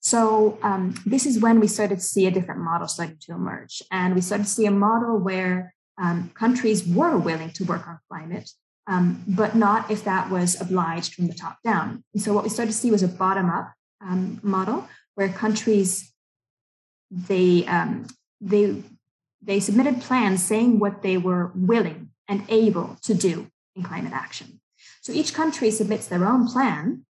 So 0.00 0.58
um, 0.62 0.94
this 1.04 1.26
is 1.26 1.40
when 1.40 1.60
we 1.60 1.66
started 1.66 1.98
to 1.98 2.04
see 2.04 2.26
a 2.26 2.30
different 2.30 2.60
model 2.60 2.88
starting 2.88 3.18
to 3.22 3.32
emerge. 3.32 3.82
And 3.90 4.14
we 4.14 4.20
started 4.20 4.44
to 4.44 4.50
see 4.50 4.66
a 4.66 4.70
model 4.70 5.18
where 5.18 5.74
um, 5.98 6.30
countries 6.34 6.86
were 6.86 7.16
willing 7.18 7.50
to 7.50 7.64
work 7.64 7.86
on 7.88 7.98
climate, 8.08 8.50
um, 8.86 9.24
but 9.26 9.56
not 9.56 9.90
if 9.90 10.04
that 10.04 10.30
was 10.30 10.60
obliged 10.60 11.14
from 11.14 11.26
the 11.26 11.34
top 11.34 11.58
down. 11.64 12.04
And 12.14 12.22
so 12.22 12.32
what 12.32 12.44
we 12.44 12.50
started 12.50 12.72
to 12.72 12.78
see 12.78 12.90
was 12.90 13.02
a 13.02 13.08
bottom 13.08 13.50
up 13.50 13.72
um, 14.00 14.38
model 14.42 14.88
where 15.14 15.28
countries 15.28 16.12
they 17.10 17.64
um, 17.66 18.06
they 18.40 18.82
they 19.42 19.60
submitted 19.60 20.02
plans 20.02 20.44
saying 20.44 20.78
what 20.78 21.02
they 21.02 21.16
were 21.16 21.52
willing 21.54 22.10
and 22.28 22.44
able 22.48 22.96
to 23.02 23.14
do 23.14 23.48
in 23.74 23.82
climate 23.82 24.12
action. 24.12 24.60
So 25.00 25.12
each 25.12 25.34
country 25.34 25.70
submits 25.70 26.06
their 26.06 26.26
own 26.26 26.46
plan. 26.48 27.05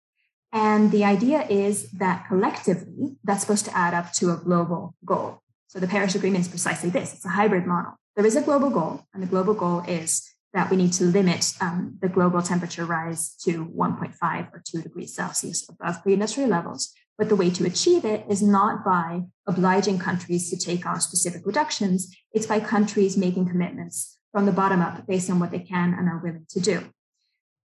And 0.53 0.91
the 0.91 1.05
idea 1.05 1.45
is 1.47 1.91
that 1.91 2.27
collectively, 2.27 3.15
that's 3.23 3.41
supposed 3.41 3.65
to 3.65 3.77
add 3.77 3.93
up 3.93 4.11
to 4.13 4.31
a 4.31 4.37
global 4.37 4.95
goal. 5.05 5.41
So 5.67 5.79
the 5.79 5.87
Paris 5.87 6.15
Agreement 6.15 6.45
is 6.45 6.49
precisely 6.49 6.89
this 6.89 7.13
it's 7.13 7.25
a 7.25 7.29
hybrid 7.29 7.65
model. 7.65 7.93
There 8.17 8.25
is 8.25 8.35
a 8.35 8.41
global 8.41 8.69
goal, 8.69 9.05
and 9.13 9.23
the 9.23 9.27
global 9.27 9.53
goal 9.53 9.83
is 9.87 10.29
that 10.53 10.69
we 10.69 10.75
need 10.75 10.91
to 10.93 11.05
limit 11.05 11.53
um, 11.61 11.97
the 12.01 12.09
global 12.09 12.41
temperature 12.41 12.85
rise 12.85 13.35
to 13.43 13.65
1.5 13.65 14.53
or 14.53 14.61
2 14.65 14.81
degrees 14.81 15.15
Celsius 15.15 15.69
above 15.69 16.03
pre 16.03 16.13
industrial 16.13 16.49
levels. 16.49 16.91
But 17.17 17.29
the 17.29 17.35
way 17.35 17.49
to 17.51 17.65
achieve 17.65 18.03
it 18.03 18.25
is 18.29 18.41
not 18.41 18.83
by 18.83 19.21
obliging 19.47 19.99
countries 19.99 20.49
to 20.49 20.57
take 20.57 20.85
on 20.85 20.99
specific 20.99 21.43
reductions, 21.45 22.13
it's 22.33 22.47
by 22.47 22.59
countries 22.59 23.15
making 23.15 23.47
commitments 23.47 24.17
from 24.31 24.45
the 24.45 24.51
bottom 24.51 24.81
up 24.81 25.05
based 25.07 25.29
on 25.29 25.39
what 25.39 25.51
they 25.51 25.59
can 25.59 25.93
and 25.93 26.09
are 26.09 26.19
willing 26.21 26.45
to 26.49 26.59
do. 26.59 26.89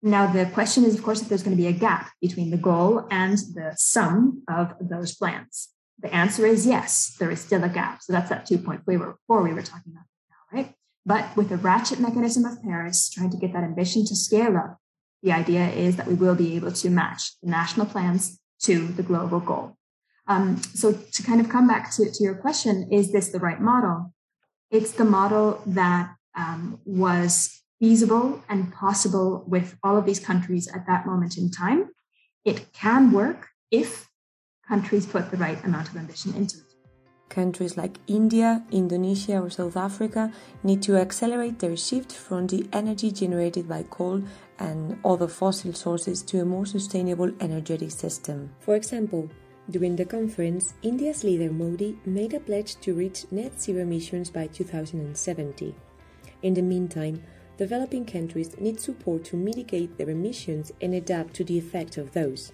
Now, 0.06 0.32
the 0.32 0.46
question 0.46 0.84
is, 0.84 0.94
of 0.94 1.02
course, 1.02 1.20
if 1.20 1.28
there's 1.28 1.42
going 1.42 1.56
to 1.56 1.60
be 1.60 1.66
a 1.66 1.72
gap 1.72 2.12
between 2.20 2.50
the 2.50 2.56
goal 2.56 3.08
and 3.10 3.36
the 3.54 3.74
sum 3.76 4.44
of 4.48 4.72
those 4.80 5.16
plans. 5.16 5.70
The 5.98 6.14
answer 6.14 6.46
is 6.46 6.64
yes, 6.64 7.16
there 7.18 7.28
is 7.28 7.40
still 7.40 7.64
a 7.64 7.68
gap. 7.68 8.02
So 8.02 8.12
that's 8.12 8.28
that 8.28 8.48
2.4 8.48 8.82
we 8.86 8.98
were, 8.98 9.18
we 9.28 9.52
were 9.52 9.62
talking 9.62 9.92
about 9.92 10.04
now, 10.30 10.36
right? 10.52 10.74
But 11.04 11.36
with 11.36 11.48
the 11.48 11.56
ratchet 11.56 11.98
mechanism 11.98 12.44
of 12.44 12.62
Paris, 12.62 13.10
trying 13.10 13.30
to 13.30 13.36
get 13.36 13.52
that 13.52 13.64
ambition 13.64 14.06
to 14.06 14.14
scale 14.14 14.56
up, 14.56 14.78
the 15.24 15.32
idea 15.32 15.70
is 15.70 15.96
that 15.96 16.06
we 16.06 16.14
will 16.14 16.36
be 16.36 16.54
able 16.54 16.70
to 16.70 16.88
match 16.88 17.32
the 17.42 17.50
national 17.50 17.86
plans 17.86 18.38
to 18.60 18.86
the 18.86 19.02
global 19.02 19.40
goal. 19.40 19.76
Um, 20.28 20.62
so 20.62 20.92
to 20.92 21.22
kind 21.24 21.40
of 21.40 21.48
come 21.48 21.66
back 21.66 21.90
to, 21.96 22.08
to 22.08 22.22
your 22.22 22.36
question, 22.36 22.90
is 22.92 23.10
this 23.10 23.30
the 23.30 23.40
right 23.40 23.60
model? 23.60 24.14
It's 24.70 24.92
the 24.92 25.04
model 25.04 25.62
that 25.66 26.14
um, 26.36 26.78
was 26.84 27.60
feasible 27.78 28.42
and 28.48 28.72
possible 28.72 29.44
with 29.46 29.76
all 29.82 29.96
of 29.96 30.06
these 30.06 30.20
countries 30.20 30.68
at 30.68 30.86
that 30.86 31.06
moment 31.06 31.36
in 31.36 31.50
time. 31.50 31.90
It 32.44 32.72
can 32.72 33.12
work 33.12 33.48
if 33.70 34.08
countries 34.66 35.06
put 35.06 35.30
the 35.30 35.36
right 35.36 35.62
amount 35.64 35.88
of 35.88 35.96
ambition 35.96 36.34
into 36.34 36.58
it. 36.58 36.62
Countries 37.28 37.76
like 37.76 37.98
India, 38.06 38.64
Indonesia, 38.70 39.40
or 39.40 39.50
South 39.50 39.76
Africa 39.76 40.32
need 40.62 40.80
to 40.82 40.96
accelerate 40.96 41.58
their 41.58 41.76
shift 41.76 42.12
from 42.12 42.46
the 42.46 42.68
energy 42.72 43.10
generated 43.10 43.68
by 43.68 43.82
coal 43.82 44.22
and 44.60 44.96
other 45.04 45.26
fossil 45.26 45.72
sources 45.72 46.22
to 46.22 46.40
a 46.40 46.44
more 46.44 46.64
sustainable 46.64 47.30
energetic 47.40 47.90
system. 47.90 48.54
For 48.60 48.76
example, 48.76 49.28
during 49.68 49.96
the 49.96 50.04
conference, 50.04 50.74
India's 50.82 51.24
leader 51.24 51.52
Modi 51.52 51.98
made 52.06 52.32
a 52.34 52.40
pledge 52.40 52.76
to 52.76 52.94
reach 52.94 53.26
net 53.32 53.60
zero 53.60 53.82
emissions 53.82 54.30
by 54.30 54.46
2070. 54.46 55.74
In 56.42 56.54
the 56.54 56.62
meantime, 56.62 57.20
developing 57.56 58.04
countries 58.04 58.58
need 58.58 58.80
support 58.80 59.24
to 59.24 59.36
mitigate 59.36 59.96
their 59.96 60.10
emissions 60.10 60.72
and 60.80 60.94
adapt 60.94 61.34
to 61.34 61.44
the 61.44 61.58
effect 61.58 61.96
of 61.96 62.12
those. 62.12 62.52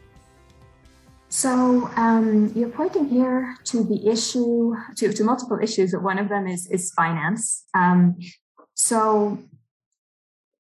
So 1.29 1.89
um, 1.97 2.53
you're 2.55 2.69
pointing 2.69 3.09
here 3.09 3.57
to 3.65 3.85
the 3.85 4.07
issue, 4.07 4.75
to, 4.97 5.13
to 5.13 5.25
multiple 5.25 5.59
issues. 5.63 5.93
But 5.93 6.03
one 6.03 6.19
of 6.19 6.29
them 6.29 6.47
is, 6.47 6.67
is 6.71 6.93
finance. 6.93 7.65
Um, 7.75 8.19
so 8.75 9.39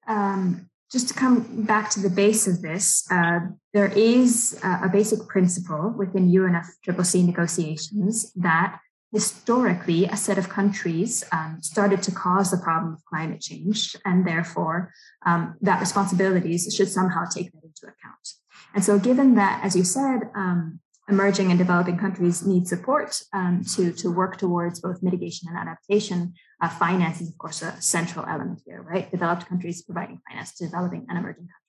um, 0.08 0.70
just 0.90 1.08
to 1.08 1.14
come 1.14 1.64
back 1.64 1.90
to 1.90 2.00
the 2.00 2.08
base 2.08 2.46
of 2.46 2.62
this, 2.62 3.06
uh, 3.11 3.40
there 3.75 3.92
is 3.94 4.58
a 4.62 4.88
basic 4.90 5.26
principle 5.28 5.94
within 5.96 6.30
UNFCCC 6.30 7.26
negotiations 7.26 8.32
that 8.34 8.78
historically 9.12 10.07
a 10.07 10.16
set 10.16 10.38
of 10.38 10.49
countries 10.49 11.23
um, 11.33 11.59
started 11.61 12.02
to 12.02 12.11
cause 12.11 12.50
the 12.50 12.57
problem 12.57 12.95
of 12.95 13.04
climate 13.04 13.40
change, 13.40 13.95
and 14.04 14.26
therefore 14.26 14.92
um, 15.26 15.54
that 15.61 15.81
responsibilities 15.81 16.73
should 16.75 16.88
somehow 16.88 17.25
take 17.26 17.52
that 17.52 17.62
into 17.62 17.83
account. 17.83 18.26
And 18.75 18.83
so, 18.83 18.99
given 18.99 19.35
that, 19.35 19.62
as 19.62 19.76
you 19.76 19.85
said, 19.85 20.31
um, 20.35 20.81
emerging 21.09 21.50
and 21.50 21.59
developing 21.59 21.99
countries 21.99 22.47
need 22.47 22.66
support 22.66 23.21
um, 23.35 23.62
to, 23.75 23.92
to 23.92 24.11
work 24.11 24.38
towards 24.38 24.81
both 24.81 25.02
mitigation 25.02 25.49
and 25.49 25.59
adaptation, 25.59 26.33
uh, 26.62 26.69
finance 26.69 27.21
is, 27.21 27.28
of 27.28 27.37
course, 27.37 27.61
a 27.61 27.81
central 27.83 28.25
element 28.26 28.62
here, 28.64 28.81
right? 28.83 29.11
Developed 29.11 29.47
countries 29.47 29.83
providing 29.83 30.21
finance 30.28 30.54
to 30.54 30.64
developing 30.64 31.04
and 31.09 31.19
emerging 31.19 31.49
countries. 31.49 31.62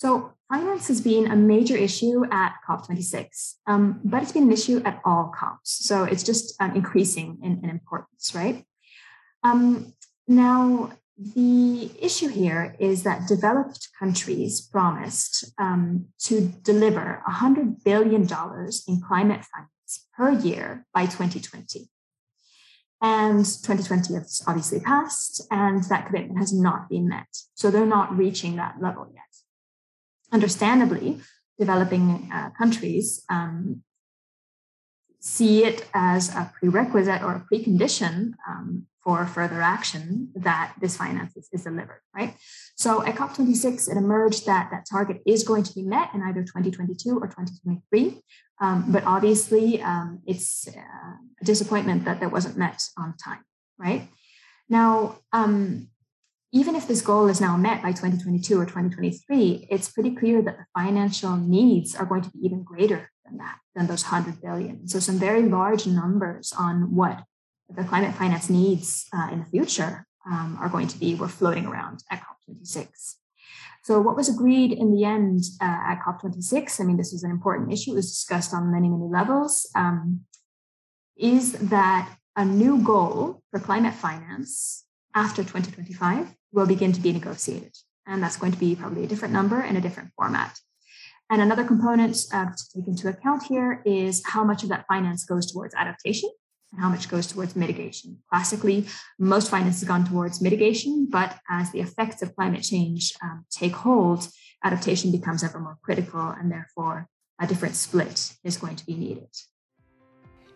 So 0.00 0.32
finance 0.48 0.88
has 0.88 1.02
been 1.02 1.30
a 1.30 1.36
major 1.36 1.76
issue 1.76 2.24
at 2.32 2.54
COP26, 2.66 3.56
um, 3.66 4.00
but 4.02 4.22
it's 4.22 4.32
been 4.32 4.44
an 4.44 4.52
issue 4.52 4.80
at 4.86 4.98
all 5.04 5.30
COPs. 5.38 5.84
So 5.84 6.04
it's 6.04 6.22
just 6.22 6.54
um, 6.58 6.74
increasing 6.74 7.38
in, 7.42 7.60
in, 7.62 7.68
importance, 7.68 8.34
right? 8.34 8.64
Um, 9.44 9.92
now, 10.26 10.92
the 11.18 11.90
issue 12.00 12.28
here 12.28 12.74
is 12.78 13.02
that 13.02 13.28
developed 13.28 13.88
countries 13.98 14.62
promised 14.62 15.52
um, 15.58 16.06
to 16.20 16.48
deliver 16.62 17.22
$100 17.28 17.84
billion 17.84 18.22
in 18.22 19.02
climate 19.06 19.44
finance 19.52 20.06
per 20.16 20.30
year 20.30 20.86
by 20.94 21.04
2020. 21.04 21.90
And 23.02 23.44
2020 23.44 24.14
has 24.14 24.42
obviously 24.46 24.80
passed, 24.80 25.46
and 25.50 25.84
that 25.84 26.06
commitment 26.06 26.38
has 26.38 26.54
not 26.54 26.88
been 26.88 27.06
met. 27.06 27.28
So 27.52 27.70
they're 27.70 27.84
not 27.84 28.16
reaching 28.16 28.56
that 28.56 28.76
level 28.80 29.10
yet 29.14 29.29
understandably, 30.32 31.20
developing 31.58 32.30
uh, 32.32 32.50
countries 32.58 33.24
um, 33.28 33.82
see 35.20 35.64
it 35.64 35.86
as 35.92 36.34
a 36.34 36.50
prerequisite 36.58 37.22
or 37.22 37.32
a 37.32 37.46
precondition 37.52 38.32
um, 38.48 38.86
for 39.04 39.26
further 39.26 39.62
action 39.62 40.30
that 40.34 40.74
this 40.80 40.96
finance 40.96 41.36
is, 41.36 41.48
is, 41.52 41.64
delivered, 41.64 42.00
right? 42.14 42.34
So 42.74 43.04
at 43.04 43.16
COP26, 43.16 43.90
it 43.90 43.96
emerged 43.96 44.46
that 44.46 44.70
that 44.72 44.86
target 44.90 45.22
is 45.26 45.42
going 45.42 45.62
to 45.64 45.74
be 45.74 45.82
met 45.82 46.10
in 46.14 46.22
either 46.22 46.42
2022 46.42 47.18
or 47.18 47.26
2023. 47.26 48.22
Um, 48.60 48.86
but 48.88 49.04
obviously, 49.04 49.80
um, 49.82 50.20
it's 50.26 50.68
uh, 50.68 51.16
a 51.40 51.44
disappointment 51.44 52.04
that 52.04 52.20
that 52.20 52.32
wasn't 52.32 52.58
met 52.58 52.82
on 52.98 53.14
time, 53.22 53.42
right? 53.78 54.08
Now, 54.68 55.18
um, 55.32 55.88
even 56.52 56.74
if 56.74 56.88
this 56.88 57.00
goal 57.00 57.28
is 57.28 57.40
now 57.40 57.56
met 57.56 57.82
by 57.82 57.90
2022 57.90 58.60
or 58.60 58.64
2023, 58.64 59.68
it's 59.70 59.90
pretty 59.90 60.14
clear 60.14 60.42
that 60.42 60.56
the 60.56 60.66
financial 60.74 61.36
needs 61.36 61.94
are 61.94 62.06
going 62.06 62.22
to 62.22 62.30
be 62.30 62.40
even 62.44 62.64
greater 62.64 63.10
than 63.24 63.38
that, 63.38 63.58
than 63.74 63.86
those 63.86 64.04
100 64.04 64.42
billion. 64.42 64.88
So 64.88 64.98
some 64.98 65.18
very 65.18 65.42
large 65.42 65.86
numbers 65.86 66.52
on 66.58 66.94
what 66.94 67.22
the 67.68 67.84
climate 67.84 68.14
finance 68.14 68.50
needs 68.50 69.06
uh, 69.14 69.28
in 69.30 69.40
the 69.40 69.44
future 69.44 70.06
um, 70.28 70.58
are 70.60 70.68
going 70.68 70.88
to 70.88 70.98
be, 70.98 71.14
we're 71.14 71.28
floating 71.28 71.66
around 71.66 72.02
at 72.10 72.22
COP26. 72.48 73.14
So, 73.82 73.98
what 74.00 74.16
was 74.16 74.28
agreed 74.28 74.72
in 74.72 74.92
the 74.92 75.04
end 75.04 75.42
uh, 75.60 75.64
at 75.64 76.00
COP26, 76.06 76.80
I 76.80 76.84
mean, 76.84 76.98
this 76.98 77.12
was 77.12 77.22
an 77.22 77.30
important 77.30 77.72
issue, 77.72 77.92
it 77.92 77.96
was 77.96 78.10
discussed 78.10 78.52
on 78.52 78.70
many, 78.70 78.90
many 78.90 79.08
levels, 79.10 79.70
um, 79.74 80.20
is 81.16 81.52
that 81.52 82.14
a 82.36 82.44
new 82.44 82.82
goal 82.82 83.42
for 83.50 83.58
climate 83.58 83.94
finance 83.94 84.84
after 85.14 85.42
2025 85.42 86.34
will 86.52 86.66
begin 86.66 86.92
to 86.92 87.00
be 87.00 87.12
negotiated. 87.12 87.76
And 88.06 88.22
that's 88.22 88.36
going 88.36 88.52
to 88.52 88.58
be 88.58 88.74
probably 88.74 89.04
a 89.04 89.06
different 89.06 89.34
number 89.34 89.60
and 89.60 89.76
a 89.76 89.80
different 89.80 90.10
format. 90.16 90.58
And 91.30 91.40
another 91.40 91.64
component 91.64 92.16
uh, 92.32 92.46
to 92.46 92.64
take 92.74 92.88
into 92.88 93.08
account 93.08 93.44
here 93.44 93.82
is 93.84 94.22
how 94.26 94.42
much 94.42 94.64
of 94.64 94.68
that 94.70 94.86
finance 94.88 95.24
goes 95.24 95.50
towards 95.50 95.74
adaptation 95.76 96.28
and 96.72 96.80
how 96.80 96.88
much 96.88 97.08
goes 97.08 97.26
towards 97.28 97.54
mitigation. 97.54 98.18
Classically, 98.28 98.86
most 99.18 99.48
finance 99.48 99.80
has 99.80 99.88
gone 99.88 100.04
towards 100.04 100.40
mitigation, 100.40 101.06
but 101.08 101.38
as 101.48 101.70
the 101.70 101.80
effects 101.80 102.20
of 102.22 102.34
climate 102.34 102.62
change 102.62 103.12
um, 103.22 103.44
take 103.50 103.72
hold, 103.72 104.26
adaptation 104.64 105.12
becomes 105.12 105.44
ever 105.44 105.60
more 105.60 105.78
critical, 105.82 106.20
and 106.20 106.50
therefore 106.50 107.08
a 107.40 107.46
different 107.46 107.76
split 107.76 108.34
is 108.44 108.56
going 108.56 108.76
to 108.76 108.86
be 108.86 108.94
needed. 108.94 109.28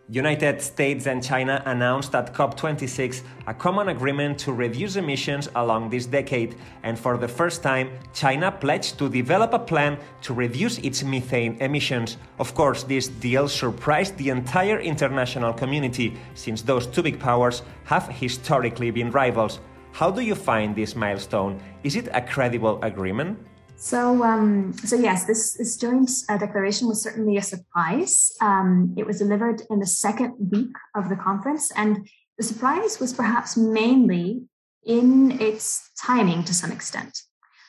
United 0.07 0.61
States 0.61 1.07
and 1.07 1.23
China 1.23 1.63
announced 1.65 2.13
at 2.13 2.31
COP26 2.31 3.23
a 3.47 3.53
common 3.55 3.89
agreement 3.89 4.37
to 4.37 4.53
reduce 4.53 4.97
emissions 4.97 5.49
along 5.55 5.89
this 5.89 6.05
decade, 6.05 6.55
and 6.83 6.99
for 6.99 7.17
the 7.17 7.27
first 7.27 7.63
time, 7.63 7.89
China 8.13 8.51
pledged 8.51 8.99
to 8.99 9.09
develop 9.09 9.53
a 9.53 9.59
plan 9.59 9.97
to 10.21 10.31
reduce 10.31 10.77
its 10.79 11.03
methane 11.03 11.57
emissions. 11.59 12.17
Of 12.37 12.53
course, 12.53 12.83
this 12.83 13.07
deal 13.07 13.47
surprised 13.47 14.15
the 14.17 14.29
entire 14.29 14.79
international 14.79 15.53
community, 15.53 16.15
since 16.35 16.61
those 16.61 16.85
two 16.85 17.01
big 17.01 17.19
powers 17.19 17.63
have 17.85 18.07
historically 18.07 18.91
been 18.91 19.09
rivals. 19.09 19.59
How 19.91 20.11
do 20.11 20.21
you 20.21 20.35
find 20.35 20.75
this 20.75 20.95
milestone? 20.95 21.59
Is 21.83 21.95
it 21.95 22.09
a 22.13 22.21
credible 22.21 22.79
agreement? 22.83 23.39
So, 23.77 24.23
um, 24.23 24.73
so 24.73 24.95
yes, 24.95 25.25
this, 25.25 25.53
this 25.53 25.77
joint 25.77 26.09
uh, 26.29 26.37
declaration 26.37 26.87
was 26.87 27.01
certainly 27.01 27.37
a 27.37 27.41
surprise. 27.41 28.31
Um, 28.41 28.95
it 28.97 29.05
was 29.05 29.19
delivered 29.19 29.61
in 29.69 29.79
the 29.79 29.85
second 29.85 30.33
week 30.51 30.73
of 30.95 31.09
the 31.09 31.15
conference, 31.15 31.71
and 31.75 32.07
the 32.37 32.43
surprise 32.43 32.99
was 32.99 33.13
perhaps 33.13 33.57
mainly 33.57 34.43
in 34.85 35.39
its 35.41 35.91
timing 36.01 36.43
to 36.45 36.53
some 36.53 36.71
extent. 36.71 37.21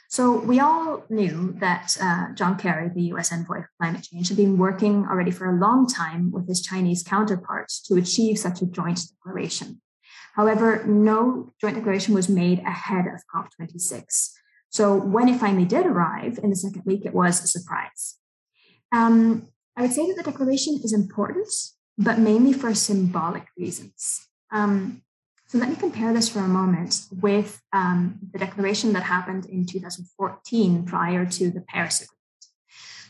So, 0.08 0.38
we 0.38 0.60
all 0.60 1.04
knew 1.10 1.54
that 1.58 1.96
uh, 2.00 2.32
John 2.34 2.56
Kerry, 2.56 2.88
the 2.94 3.12
US 3.14 3.32
envoy 3.32 3.62
for 3.62 3.70
climate 3.80 4.04
change, 4.04 4.28
had 4.28 4.36
been 4.36 4.56
working 4.56 5.04
already 5.04 5.32
for 5.32 5.50
a 5.50 5.58
long 5.58 5.88
time 5.88 6.30
with 6.30 6.48
his 6.48 6.62
Chinese 6.62 7.02
counterparts 7.02 7.82
to 7.88 7.96
achieve 7.96 8.38
such 8.38 8.62
a 8.62 8.66
joint 8.66 9.00
declaration. 9.08 9.82
However, 10.34 10.84
no 10.86 11.52
joint 11.60 11.76
declaration 11.76 12.14
was 12.14 12.28
made 12.28 12.60
ahead 12.60 13.06
of 13.06 13.22
COP26. 13.34 14.30
So 14.70 14.96
when 14.96 15.28
it 15.28 15.38
finally 15.38 15.64
did 15.64 15.86
arrive 15.86 16.38
in 16.42 16.50
the 16.50 16.56
second 16.56 16.82
week, 16.84 17.04
it 17.04 17.14
was 17.14 17.42
a 17.42 17.46
surprise. 17.46 18.16
Um, 18.92 19.48
I 19.76 19.82
would 19.82 19.92
say 19.92 20.06
that 20.06 20.16
the 20.16 20.30
declaration 20.30 20.80
is 20.82 20.92
important, 20.92 21.48
but 21.98 22.18
mainly 22.18 22.52
for 22.52 22.74
symbolic 22.74 23.46
reasons. 23.58 24.26
Um, 24.50 25.02
so 25.48 25.58
let 25.58 25.68
me 25.68 25.76
compare 25.76 26.12
this 26.12 26.28
for 26.28 26.40
a 26.40 26.48
moment 26.48 27.02
with 27.12 27.62
um, 27.72 28.18
the 28.32 28.38
declaration 28.38 28.92
that 28.94 29.04
happened 29.04 29.46
in 29.46 29.64
2014 29.64 30.84
prior 30.84 31.24
to 31.24 31.50
the 31.50 31.60
Paris 31.60 32.00
Agreement. 32.00 32.16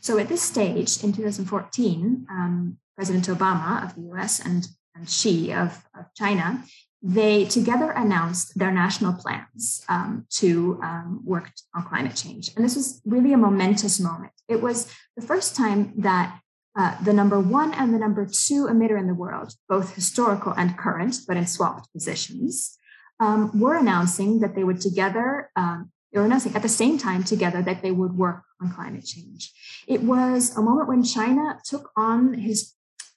So 0.02 0.18
at 0.18 0.28
this 0.28 0.42
stage 0.42 1.02
in 1.02 1.12
2014, 1.12 2.26
um, 2.30 2.78
President 2.94 3.26
Obama 3.26 3.84
of 3.84 3.94
the 3.94 4.02
US 4.12 4.40
and, 4.40 4.68
and 4.94 5.08
Xi 5.08 5.52
of, 5.52 5.84
of 5.98 6.06
China 6.14 6.62
they 7.08 7.44
together 7.44 7.92
announced 7.92 8.58
their 8.58 8.72
national 8.72 9.12
plans 9.12 9.84
um, 9.88 10.26
to 10.28 10.80
um, 10.82 11.20
work 11.24 11.52
on 11.72 11.84
climate 11.84 12.16
change. 12.16 12.50
And 12.56 12.64
this 12.64 12.74
was 12.74 13.00
really 13.04 13.32
a 13.32 13.36
momentous 13.36 14.00
moment. 14.00 14.32
It 14.48 14.60
was 14.60 14.92
the 15.16 15.24
first 15.24 15.54
time 15.54 15.92
that 15.98 16.40
uh, 16.76 17.00
the 17.04 17.12
number 17.12 17.38
one 17.38 17.72
and 17.74 17.94
the 17.94 17.98
number 17.98 18.26
two 18.26 18.66
emitter 18.66 18.98
in 18.98 19.06
the 19.06 19.14
world, 19.14 19.52
both 19.68 19.94
historical 19.94 20.52
and 20.56 20.76
current, 20.76 21.18
but 21.28 21.36
in 21.36 21.46
swapped 21.46 21.92
positions, 21.92 22.76
um, 23.20 23.56
were 23.58 23.76
announcing 23.76 24.40
that 24.40 24.56
they 24.56 24.64
would 24.64 24.80
together, 24.80 25.50
um, 25.54 25.92
they 26.12 26.18
were 26.18 26.26
announcing 26.26 26.56
at 26.56 26.62
the 26.62 26.68
same 26.68 26.98
time 26.98 27.22
together 27.22 27.62
that 27.62 27.82
they 27.82 27.92
would 27.92 28.16
work 28.16 28.42
on 28.60 28.72
climate 28.72 29.04
change. 29.04 29.52
It 29.86 30.02
was 30.02 30.56
a 30.56 30.60
moment 30.60 30.88
when 30.88 31.04
China 31.04 31.56
took 31.64 31.92
on 31.96 32.34
his 32.34 32.72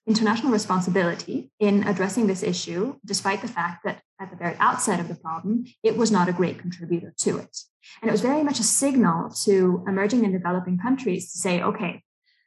international 0.10 0.52
responsibility 0.52 1.52
in 1.60 1.84
addressing 1.84 2.26
this 2.26 2.42
issue, 2.42 2.96
despite 3.06 3.42
the 3.44 3.48
fact 3.48 3.84
that 3.86 4.02
at 4.20 4.32
the 4.32 4.36
very 4.36 4.56
outset 4.60 5.00
of 5.00 5.08
the 5.08 5.16
problem, 5.16 5.66
it 5.84 5.96
was 5.96 6.12
not 6.12 6.28
a 6.28 6.34
great 6.34 6.58
contributor 6.58 7.14
to 7.20 7.38
it. 7.38 7.56
And 8.02 8.10
it 8.10 8.12
was 8.12 8.22
very 8.22 8.44
much 8.44 8.60
a 8.60 8.64
signal 8.64 9.30
to 9.46 9.86
emerging 9.88 10.26
and 10.26 10.34
developing 10.34 10.80
countries 10.80 11.32
to 11.32 11.38
say, 11.38 11.62
okay, 11.62 12.02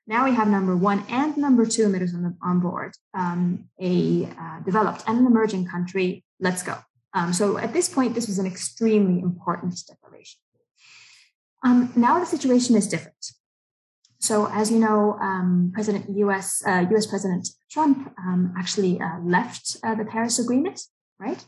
now 0.09 0.25
we 0.25 0.35
have 0.35 0.49
number 0.49 0.77
one 0.77 1.05
and 1.09 1.37
number 1.37 1.65
two 1.65 1.87
emitters 1.87 2.13
on, 2.13 2.23
the, 2.25 2.37
on 2.43 2.59
board, 2.59 2.95
um, 3.15 3.69
a 3.81 4.29
uh, 4.39 4.59
developed 4.65 5.05
and 5.07 5.21
an 5.21 5.27
emerging 5.27 5.67
country, 5.69 6.25
let's 6.41 6.65
go. 6.65 6.77
Um, 7.15 7.33
so 7.33 7.59
at 7.59 7.73
this 7.73 7.89
point, 7.89 8.15
this 8.15 8.27
was 8.27 8.41
an 8.41 8.47
extremely 8.47 9.23
important 9.23 9.81
declaration. 9.87 10.41
Um, 11.63 11.93
now 11.95 12.19
the 12.19 12.27
situation 12.27 12.75
is 12.75 12.89
different. 12.89 13.25
So, 14.23 14.49
as 14.53 14.71
you 14.71 14.79
know, 14.79 15.19
um, 15.21 15.73
President 15.75 16.07
U.S. 16.17 16.63
Uh, 16.65 16.87
U.S. 16.93 17.07
President 17.07 17.49
Trump 17.69 18.15
um, 18.21 18.55
actually 18.57 19.01
uh, 19.01 19.19
left 19.21 19.77
uh, 19.83 19.97
the 19.97 20.05
Paris 20.05 20.39
Agreement, 20.39 20.81
right? 21.19 21.45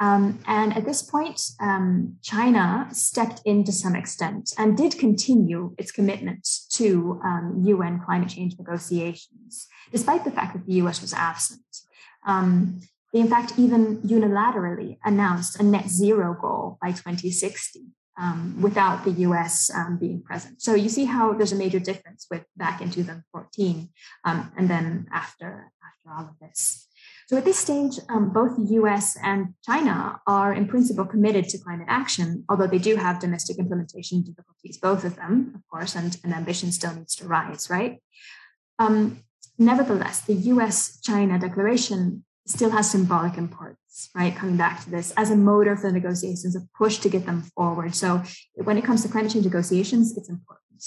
Um, 0.00 0.40
and 0.46 0.74
at 0.74 0.86
this 0.86 1.02
point, 1.02 1.38
um, 1.60 2.16
China 2.22 2.88
stepped 2.92 3.42
in 3.44 3.62
to 3.64 3.72
some 3.72 3.94
extent 3.94 4.54
and 4.56 4.74
did 4.74 4.98
continue 4.98 5.74
its 5.76 5.92
commitment 5.92 6.48
to 6.70 7.20
UN 7.60 7.92
um, 7.92 8.02
climate 8.02 8.30
change 8.30 8.54
negotiations, 8.58 9.68
despite 9.92 10.24
the 10.24 10.30
fact 10.30 10.54
that 10.54 10.64
the 10.64 10.76
U.S. 10.76 11.02
was 11.02 11.12
absent. 11.12 11.60
Um, 12.26 12.80
they, 13.12 13.20
in 13.20 13.28
fact, 13.28 13.52
even 13.58 13.98
unilaterally 13.98 14.96
announced 15.04 15.60
a 15.60 15.62
net 15.62 15.88
zero 15.90 16.34
goal 16.40 16.78
by 16.80 16.92
2060 16.92 17.84
um, 18.18 18.60
without 18.60 19.04
the 19.04 19.12
US 19.28 19.70
um, 19.74 19.98
being 19.98 20.22
present. 20.22 20.62
So 20.62 20.74
you 20.74 20.88
see 20.88 21.04
how 21.04 21.32
there's 21.32 21.52
a 21.52 21.56
major 21.56 21.80
difference 21.80 22.26
with 22.30 22.44
back 22.56 22.80
in 22.80 22.90
2014 22.90 23.88
um, 24.24 24.52
and 24.56 24.68
then 24.68 25.06
after, 25.12 25.72
after 25.82 26.16
all 26.16 26.28
of 26.30 26.38
this. 26.40 26.86
So 27.26 27.38
at 27.38 27.44
this 27.44 27.58
stage, 27.58 27.98
um, 28.10 28.30
both 28.30 28.56
the 28.56 28.74
US 28.74 29.16
and 29.22 29.54
China 29.64 30.20
are 30.26 30.52
in 30.52 30.68
principle 30.68 31.06
committed 31.06 31.48
to 31.48 31.58
climate 31.58 31.86
action, 31.88 32.44
although 32.48 32.66
they 32.66 32.78
do 32.78 32.96
have 32.96 33.18
domestic 33.18 33.58
implementation 33.58 34.22
difficulties, 34.22 34.76
both 34.78 35.04
of 35.04 35.16
them, 35.16 35.52
of 35.54 35.62
course, 35.70 35.96
and, 35.96 36.18
and 36.22 36.34
ambition 36.34 36.70
still 36.70 36.94
needs 36.94 37.16
to 37.16 37.26
rise, 37.26 37.70
right? 37.70 38.02
Um, 38.78 39.24
nevertheless, 39.58 40.20
the 40.20 40.34
US 40.34 41.00
China 41.00 41.38
declaration 41.38 42.24
still 42.46 42.70
has 42.70 42.90
symbolic 42.90 43.38
importance, 43.38 43.78
right? 44.14 44.34
Coming 44.34 44.56
back 44.56 44.82
to 44.84 44.90
this 44.90 45.12
as 45.16 45.30
a 45.30 45.36
motor 45.36 45.76
for 45.76 45.88
the 45.88 45.92
negotiations, 45.92 46.56
a 46.56 46.60
push 46.76 46.98
to 46.98 47.08
get 47.08 47.26
them 47.26 47.42
forward. 47.54 47.94
So 47.94 48.22
when 48.56 48.78
it 48.78 48.84
comes 48.84 49.02
to 49.02 49.08
climate 49.08 49.32
change 49.32 49.44
negotiations, 49.44 50.16
it's 50.16 50.28
important. 50.28 50.82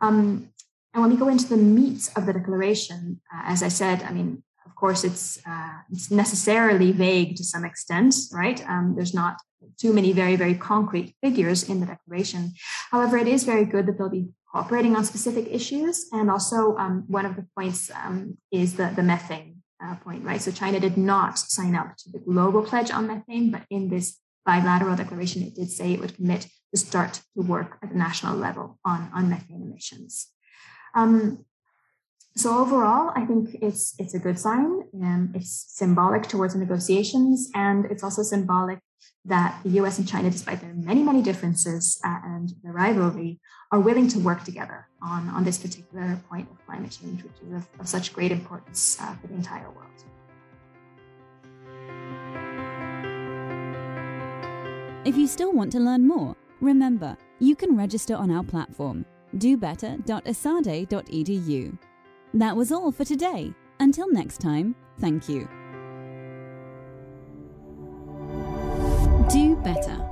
Um, 0.00 0.50
and 0.92 1.02
when 1.02 1.10
we 1.10 1.18
go 1.18 1.28
into 1.28 1.48
the 1.48 1.56
meat 1.56 2.10
of 2.16 2.26
the 2.26 2.32
declaration, 2.32 3.20
uh, 3.32 3.42
as 3.44 3.62
I 3.62 3.68
said, 3.68 4.02
I 4.02 4.12
mean, 4.12 4.42
of 4.64 4.74
course, 4.74 5.04
it's 5.04 5.38
uh, 5.46 5.74
it's 5.92 6.10
necessarily 6.10 6.92
vague 6.92 7.36
to 7.36 7.44
some 7.44 7.64
extent, 7.64 8.14
right? 8.32 8.58
Um, 8.68 8.94
there's 8.96 9.14
not 9.14 9.36
too 9.78 9.92
many 9.92 10.12
very 10.12 10.36
very 10.36 10.54
concrete 10.54 11.14
figures 11.22 11.68
in 11.68 11.80
the 11.80 11.86
declaration. 11.86 12.52
However, 12.90 13.16
it 13.18 13.28
is 13.28 13.44
very 13.44 13.64
good 13.64 13.86
that 13.86 13.98
they'll 13.98 14.18
be 14.22 14.28
cooperating 14.52 14.96
on 14.96 15.04
specific 15.04 15.46
issues, 15.50 16.06
and 16.12 16.30
also 16.30 16.76
um, 16.76 17.04
one 17.08 17.26
of 17.26 17.36
the 17.36 17.46
points 17.56 17.90
um, 18.02 18.38
is 18.50 18.76
the 18.76 18.92
the 18.96 19.02
methane 19.02 19.55
uh, 19.82 19.96
point, 19.96 20.24
right? 20.24 20.40
So 20.40 20.50
China 20.50 20.80
did 20.80 20.96
not 20.96 21.38
sign 21.38 21.74
up 21.74 21.96
to 21.98 22.10
the 22.10 22.18
global 22.18 22.62
pledge 22.62 22.90
on 22.90 23.06
methane, 23.06 23.50
but 23.50 23.62
in 23.70 23.88
this 23.88 24.18
bilateral 24.44 24.96
declaration, 24.96 25.42
it 25.42 25.54
did 25.54 25.70
say 25.70 25.92
it 25.92 26.00
would 26.00 26.16
commit 26.16 26.48
to 26.72 26.80
start 26.80 27.14
to 27.36 27.42
work 27.42 27.78
at 27.82 27.90
the 27.90 27.96
national 27.96 28.36
level 28.36 28.78
on, 28.84 29.10
on 29.14 29.28
methane 29.28 29.62
emissions. 29.62 30.28
Um, 30.94 31.44
so 32.36 32.58
overall, 32.58 33.12
I 33.16 33.24
think 33.24 33.56
it's 33.62 33.94
it's 33.98 34.14
a 34.14 34.18
good 34.18 34.38
sign. 34.38 34.82
and 34.92 35.34
it's 35.34 35.64
symbolic 35.68 36.28
towards 36.28 36.52
the 36.52 36.60
negotiations, 36.60 37.50
and 37.54 37.86
it's 37.86 38.04
also 38.04 38.22
symbolic 38.22 38.78
that 39.24 39.58
the 39.64 39.70
U.S. 39.80 39.98
and 39.98 40.06
China, 40.06 40.30
despite 40.30 40.60
their 40.60 40.74
many 40.74 41.02
many 41.02 41.22
differences 41.22 42.00
uh, 42.04 42.18
and 42.24 42.52
their 42.62 42.72
rivalry, 42.72 43.40
are 43.72 43.80
willing 43.80 44.08
to 44.08 44.18
work 44.18 44.44
together 44.44 44.86
on, 45.02 45.28
on 45.30 45.44
this 45.44 45.58
particular 45.58 46.20
point 46.28 46.48
of 46.50 46.64
climate 46.66 46.90
change, 46.90 47.22
which 47.22 47.32
is 47.46 47.52
of, 47.52 47.66
of 47.80 47.88
such 47.88 48.12
great 48.12 48.32
importance 48.32 49.00
uh, 49.00 49.14
for 49.16 49.26
the 49.26 49.34
entire 49.34 49.70
world. 49.70 49.82
If 55.04 55.16
you 55.16 55.26
still 55.26 55.52
want 55.52 55.72
to 55.72 55.78
learn 55.78 56.06
more, 56.06 56.36
remember 56.60 57.16
you 57.38 57.54
can 57.54 57.76
register 57.76 58.16
on 58.16 58.30
our 58.30 58.42
platform 58.42 59.04
dobetter.esade.edu. 59.36 61.78
That 62.34 62.56
was 62.56 62.72
all 62.72 62.90
for 62.90 63.04
today. 63.04 63.54
Until 63.78 64.10
next 64.10 64.40
time, 64.40 64.74
thank 64.98 65.28
you. 65.28 65.48
Better. 69.66 70.05